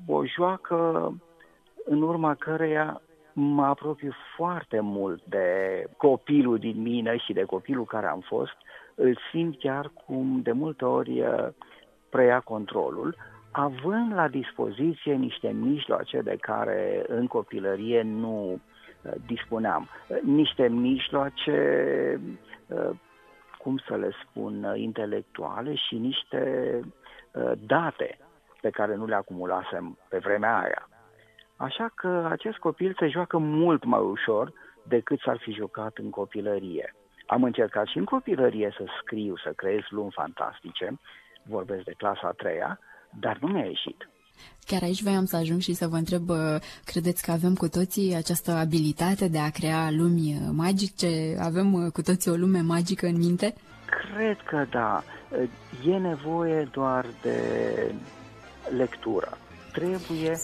o 0.07 0.25
joacă 0.25 1.13
în 1.85 2.01
urma 2.01 2.35
căreia 2.35 3.01
mă 3.33 3.65
apropiu 3.65 4.11
foarte 4.35 4.79
mult 4.79 5.21
de 5.25 5.47
copilul 5.97 6.57
din 6.57 6.81
mine 6.81 7.17
și 7.17 7.33
de 7.33 7.43
copilul 7.43 7.85
care 7.85 8.07
am 8.07 8.19
fost. 8.19 8.55
Îl 8.95 9.17
simt 9.31 9.59
chiar 9.59 9.91
cum 10.05 10.39
de 10.41 10.51
multe 10.51 10.85
ori 10.85 11.21
uh, 11.21 11.47
preia 12.09 12.39
controlul, 12.39 13.15
având 13.51 14.13
la 14.13 14.27
dispoziție 14.27 15.13
niște 15.13 15.51
mijloace 15.51 16.21
de 16.21 16.37
care 16.41 17.03
în 17.07 17.27
copilărie 17.27 18.01
nu 18.01 18.59
dispuneam. 19.25 19.89
Niște 20.21 20.67
mijloace 20.67 22.19
cum 23.61 23.77
să 23.87 23.95
le 23.95 24.11
spun, 24.23 24.63
uh, 24.63 24.79
intelectuale 24.79 25.75
și 25.75 25.95
niște 25.95 26.43
uh, 27.31 27.51
date 27.65 28.17
pe 28.61 28.69
care 28.69 28.95
nu 28.95 29.05
le 29.05 29.15
acumulasem 29.15 29.97
pe 30.09 30.17
vremea 30.17 30.57
aia. 30.57 30.89
Așa 31.55 31.91
că 31.95 32.27
acest 32.29 32.57
copil 32.57 32.95
se 32.99 33.07
joacă 33.07 33.37
mult 33.37 33.83
mai 33.83 33.99
ușor 33.99 34.53
decât 34.83 35.19
s-ar 35.19 35.37
fi 35.37 35.51
jucat 35.51 35.97
în 35.97 36.09
copilărie. 36.09 36.95
Am 37.25 37.43
încercat 37.43 37.87
și 37.87 37.97
în 37.97 38.05
copilărie 38.05 38.73
să 38.77 38.83
scriu, 39.01 39.37
să 39.37 39.51
creez 39.55 39.81
lumi 39.89 40.11
fantastice, 40.11 40.99
vorbesc 41.43 41.83
de 41.83 41.93
clasa 41.97 42.27
a 42.27 42.31
treia, 42.31 42.79
dar 43.19 43.38
nu 43.41 43.47
mi-a 43.47 43.65
ieșit. 43.65 44.10
Chiar 44.65 44.82
aici 44.82 45.02
voiam 45.02 45.26
să 45.26 45.36
ajung 45.36 45.62
și 45.62 45.74
să 45.74 45.88
vă 45.88 45.95
întreb, 45.95 46.30
credeți 46.86 47.24
că 47.24 47.32
avem 47.32 47.56
cu 47.56 47.67
toții 47.67 48.15
această 48.15 48.52
abilitate 48.52 49.28
de 49.28 49.39
a 49.39 49.50
crea 49.50 49.91
lumi 49.91 50.41
magice? 50.52 51.38
Avem 51.39 51.89
cu 51.89 52.02
toții 52.02 52.32
o 52.32 52.36
lume 52.36 52.62
magică 52.62 53.06
în 53.06 53.17
minte? 53.17 53.54
Cred 53.86 54.38
că 54.45 54.65
da. 54.69 55.04
E 55.86 55.97
nevoie 55.97 56.69
doar 56.71 57.06
de 57.21 57.39
lectură. 58.78 59.38
Trebuie 59.71 60.38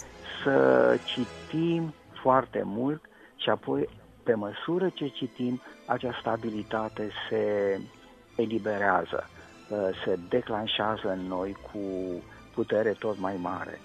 să 0.44 1.00
citim 1.06 1.94
foarte 2.22 2.62
mult 2.66 3.02
și 3.36 3.50
apoi, 3.50 3.90
pe 4.24 4.34
măsură 4.34 4.90
ce 4.94 5.08
citim, 5.08 5.62
această 5.86 6.30
abilitate 6.30 7.10
se 7.30 7.80
eliberează, 8.36 9.30
se 10.06 10.20
declanșează 10.30 11.18
în 11.20 11.28
noi 11.28 11.58
cu 11.72 11.80
putere 12.60 12.92
tot 13.00 13.18
mai 13.20 13.38
mare. 13.42 13.80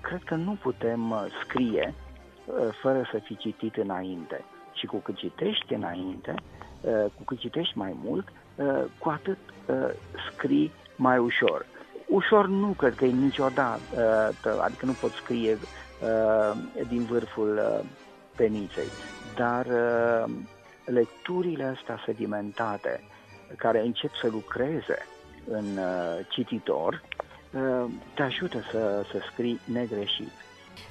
Cred 0.00 0.22
că 0.24 0.34
nu 0.34 0.56
putem 0.62 1.10
uh, 1.10 1.24
scrie 1.42 1.94
uh, 1.94 2.54
fără 2.82 3.08
să 3.12 3.18
fi 3.18 3.36
citit 3.36 3.76
înainte. 3.76 4.44
Și 4.72 4.86
cu 4.86 4.96
cât 4.96 5.16
citești 5.16 5.74
înainte, 5.74 6.34
uh, 6.80 7.04
cu 7.16 7.22
cât 7.24 7.38
citești 7.38 7.78
mai 7.78 7.96
mult, 8.04 8.28
cu 8.98 9.08
atât 9.08 9.38
scrii 10.30 10.72
mai 10.96 11.18
ușor. 11.18 11.66
Ușor 12.06 12.46
nu 12.46 12.68
cred 12.68 12.94
că 12.94 13.04
e 13.04 13.10
niciodată, 13.10 14.34
adică 14.62 14.86
nu 14.86 14.92
pot 14.92 15.10
scrie 15.10 15.58
din 16.88 17.04
vârful 17.04 17.60
peniței, 18.36 18.88
dar 19.36 19.66
lecturile 20.84 21.64
astea 21.64 22.02
sedimentate 22.04 23.00
care 23.56 23.80
încep 23.80 24.10
să 24.14 24.28
lucreze 24.28 24.98
în 25.48 25.66
cititor 26.28 27.02
te 28.14 28.22
ajută 28.22 28.64
să, 28.70 29.04
să 29.12 29.18
scrii 29.32 29.60
negreșit. 29.64 30.30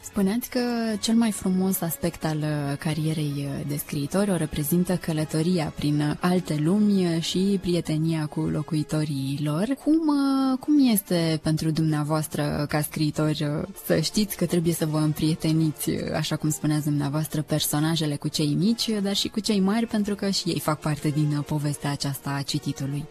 Spuneați 0.02 0.50
că 0.50 0.60
cel 1.00 1.16
mai 1.16 1.32
frumos 1.32 1.82
aspect 1.82 2.26
al 2.26 2.38
uh, 2.38 2.78
carierei 2.80 3.34
uh, 3.38 3.68
de 3.68 3.76
scriitor 3.76 4.28
o 4.28 4.36
reprezintă 4.36 4.96
călătoria 4.96 5.74
prin 5.76 6.00
uh, 6.00 6.16
alte 6.20 6.56
lumi 6.64 7.20
și 7.22 7.58
prietenia 7.62 8.26
cu 8.26 8.40
locuitorii 8.40 9.40
lor. 9.44 9.66
Cum, 9.84 10.00
cum 10.60 10.90
este 10.92 11.40
pentru 11.44 11.72
dumneavoastră 11.72 12.66
ca 12.70 12.82
scriitor 12.82 13.32
să 13.86 14.00
știți 14.00 14.38
că 14.38 14.46
trebuie 14.46 14.74
să 14.74 14.86
vă 14.86 14.98
împrieteniți, 14.98 15.92
așa 16.14 16.36
cum 16.36 16.50
spuneați 16.50 16.84
dumneavoastră, 16.84 17.42
personajele 17.42 18.16
cu 18.16 18.28
cei 18.28 18.56
mici, 18.60 18.90
dar 18.90 19.16
și 19.16 19.28
cu 19.28 19.40
cei 19.40 19.60
mari, 19.60 19.86
pentru 19.86 20.16
că 20.16 20.30
și 20.30 20.50
ei 20.50 20.60
fac 20.60 20.80
parte 20.80 21.10
din 21.10 21.42
povestea 21.46 21.92
aceasta 21.92 22.30
a 22.30 22.42
cititului? 22.42 23.06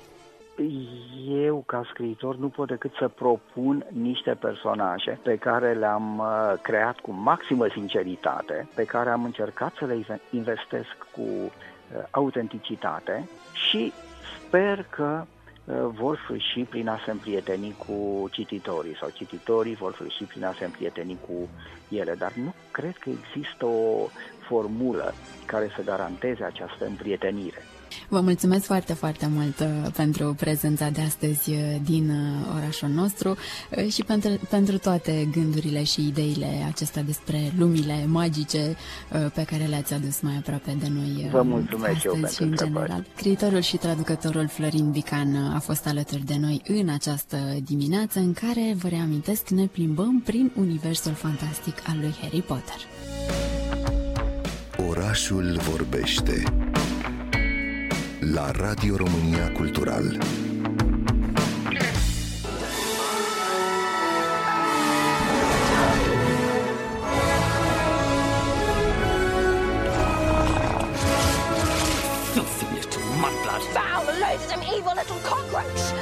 Eu, 1.29 1.63
ca 1.67 1.83
scriitor, 1.91 2.37
nu 2.37 2.49
pot 2.49 2.69
decât 2.69 2.93
să 2.99 3.09
propun 3.09 3.87
niște 3.89 4.31
personaje 4.41 5.19
pe 5.23 5.37
care 5.37 5.73
le-am 5.73 6.19
uh, 6.19 6.53
creat 6.63 6.99
cu 6.99 7.13
maximă 7.13 7.67
sinceritate, 7.67 8.69
pe 8.75 8.85
care 8.85 9.11
am 9.11 9.25
încercat 9.25 9.75
să 9.79 9.85
le 9.85 10.05
investesc 10.31 10.97
cu 11.13 11.21
uh, 11.23 11.51
autenticitate 12.11 13.29
și 13.53 13.93
sper 14.47 14.87
că 14.91 15.25
uh, 15.65 15.75
vor 15.91 16.17
sfârși 16.17 16.61
prin 16.61 16.89
a 16.89 16.99
se 17.05 17.11
împrieteni 17.11 17.75
cu 17.87 18.29
cititorii 18.31 18.97
sau 18.97 19.09
cititorii 19.09 19.75
vor 19.75 19.93
sfârși 19.93 20.25
prin 20.25 20.45
a 20.45 20.53
se 20.53 20.65
împrieteni 20.65 21.19
cu 21.27 21.49
ele, 21.89 22.15
dar 22.19 22.33
nu 22.33 22.55
cred 22.71 22.97
că 22.97 23.11
există 23.11 23.65
o 23.65 24.09
formulă 24.49 25.13
care 25.47 25.71
să 25.77 25.83
garanteze 25.83 26.45
această 26.45 26.87
împrietenire. 26.87 27.63
Vă 28.09 28.21
mulțumesc 28.21 28.65
foarte, 28.65 28.93
foarte 28.93 29.29
mult 29.31 29.61
uh, 29.61 29.93
pentru 29.97 30.35
prezența 30.35 30.89
de 30.89 31.01
astăzi 31.01 31.51
uh, 31.51 31.57
din 31.85 32.11
uh, 32.11 32.57
orașul 32.57 32.89
nostru 32.89 33.37
și 33.89 34.03
pentru, 34.03 34.31
pentru 34.49 34.79
toate 34.79 35.29
gândurile 35.33 35.85
și 35.85 36.07
ideile 36.07 36.67
acestea 36.67 37.03
despre 37.03 37.53
lumile 37.59 38.05
magice 38.07 38.77
pe 39.35 39.45
care 39.45 39.65
le-ați 39.65 39.95
adus 39.95 40.21
mai 40.21 40.37
aproape 40.39 40.77
de 40.81 40.89
noi 40.95 41.29
Vă 41.31 41.43
mulțumesc 41.43 41.95
astăzi 41.95 42.17
eu 42.17 42.27
și 42.27 42.43
în 42.43 42.55
general. 42.57 43.07
Scriitorul 43.17 43.61
și 43.61 43.77
traducătorul 43.77 44.49
Florin 44.49 44.91
Bican 44.91 45.53
a 45.55 45.59
fost 45.59 45.87
alături 45.87 46.25
de 46.25 46.37
noi 46.41 46.63
în 46.67 46.89
această 46.89 47.37
dimineață 47.65 48.19
în 48.19 48.33
care, 48.33 48.75
vă 48.77 48.89
reamintesc, 48.89 49.49
ne 49.49 49.67
plimbăm 49.67 50.21
prin 50.21 50.53
universul 50.57 51.13
fantastic 51.13 51.75
al 51.87 51.97
lui 52.01 52.15
Harry 52.21 52.41
Potter. 52.41 52.81
Orașul 54.89 55.59
vorbește 55.71 56.43
la 58.23 58.53
Radio 58.53 58.97
România 58.97 59.53
Cultural. 59.53 60.05
Filthy 72.33 72.67
little 72.75 73.03
mudblood. 73.21 73.63
Foul 73.73 74.05
loathsome 74.21 74.63
evil 74.63 74.95
little 74.95 75.19
cockroach. 75.25 75.93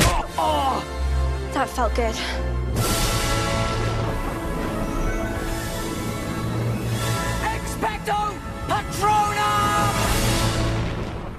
Oh, 0.00 0.24
oh. 0.36 0.84
That 1.52 1.68
felt 1.68 1.94
good. 1.94 2.14
Expecto 7.54 8.34
Patronum! 8.66 9.67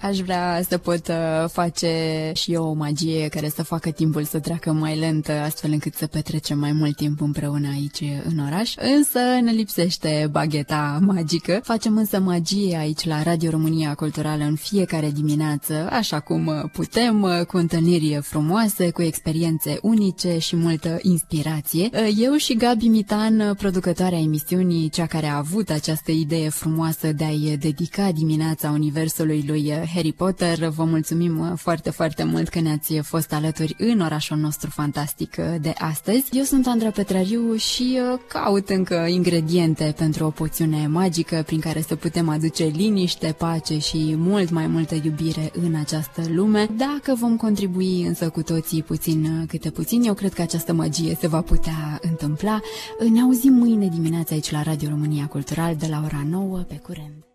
Aș 0.02 0.18
vrea 0.18 0.62
să 0.70 0.78
pot 0.78 1.08
uh, 1.08 1.50
face 1.52 2.32
și 2.36 2.54
eu 2.54 2.70
o 2.70 2.74
magie 2.74 3.28
care 3.28 3.50
să 3.50 3.64
facă 3.64 3.90
timpul 3.90 4.24
să 4.24 4.40
treacă 4.40 4.72
mai 4.72 4.98
lent, 4.98 5.28
uh, 5.28 5.42
astfel 5.46 5.72
încât 5.72 5.94
să 5.94 6.08
petrecem 6.08 6.60
mai 6.60 6.72
mult 6.72 6.96
timp 6.96 7.22
împreună 7.22 7.68
aici 7.68 8.04
în 8.26 8.40
oraș. 8.46 8.74
Însă 8.98 9.20
ne 9.42 9.52
lipsește 9.52 10.28
bagheta 10.32 11.00
magică. 11.02 11.60
Facem 11.64 11.98
însă 11.98 12.20
magie 12.20 12.78
aici 12.78 13.06
la 13.06 13.24
Radio 13.24 13.50
România 13.50 13.94
Culturală 13.94 14.44
în 14.44 14.56
fiecare 14.56 15.10
dimineață, 15.10 15.88
așa 15.92 16.20
cum 16.20 16.46
uh, 16.46 16.70
putem, 16.72 17.46
cu 17.48 17.58
întâlniri 17.58 18.20
frumoase, 18.22 18.90
cu 18.90 19.02
experiențe 19.02 19.78
unice 19.82 20.38
și 20.38 20.56
multă 20.56 20.98
inspirație. 21.02 21.90
Eu 22.18 22.36
și 22.36 22.56
Gabi 22.56 22.88
Mitan, 22.88 23.54
producătoarea 23.58 24.20
emisiunii, 24.20 24.90
cea 24.90 25.06
care 25.06 25.28
a 25.28 25.38
avut 25.38 25.70
această 25.70 26.12
idee 26.12 26.50
frumoasă 26.50 27.12
de 27.12 27.24
a-i 27.24 27.58
dedica 27.60 28.12
dimineața 28.12 28.70
Universului 28.70 29.44
lui 29.48 29.74
Harry 29.94 30.12
Potter. 30.12 30.68
Vă 30.68 30.84
mulțumim 30.84 31.56
foarte, 31.56 31.90
foarte 31.90 32.24
mult 32.24 32.50
că 32.50 32.60
ne-ați 32.60 33.00
fost 33.02 33.34
alături 33.34 33.76
în 33.78 34.00
orașul 34.00 34.38
nostru 34.38 34.70
fantastic 34.70 35.36
de 35.36 35.74
astăzi. 35.78 36.24
Eu 36.32 36.44
sunt 36.44 36.68
Andra 36.68 36.90
Petrariu 36.90 37.56
și 37.56 38.00
caut 38.28 38.70
încă 38.70 39.06
ingrediente 39.10 39.94
pentru 39.98 40.26
o 40.26 40.30
poțiune 40.30 40.88
magică 40.88 41.44
prin 41.46 41.60
care 41.60 41.82
să 41.82 41.96
putem 41.96 42.30
aduce 42.30 42.64
liniște, 42.64 43.36
pace 43.38 43.78
și 43.78 44.14
mult 44.18 44.50
mai 44.50 44.68
multă 44.68 44.96
iubire 45.04 45.52
în 45.54 45.76
această 45.76 46.22
lume. 46.28 46.70
Dacă 46.78 47.16
vom 47.20 47.38
contribui 47.38 48.04
însă 48.04 48.30
cu 48.30 48.42
toții 48.42 48.84
puțin 48.84 49.46
câte 49.48 49.70
puțin, 49.70 50.04
eu 50.04 50.14
cred 50.14 50.34
că 50.34 50.42
această 50.42 50.74
magie 50.74 51.18
se 51.20 51.28
va 51.28 51.42
putea 51.42 52.00
întâmpla. 52.02 52.60
Ne 53.12 53.22
auzim 53.22 53.54
mâine 53.54 53.88
dimineața 53.88 54.34
aici 54.34 54.52
la 54.52 54.62
Radio 54.62 54.90
România 54.90 55.28
Cultural 55.28 55.76
de 55.76 55.88
la 55.90 56.02
ora 56.06 56.24
9 56.30 56.58
pe 56.58 56.76
curent. 56.76 57.29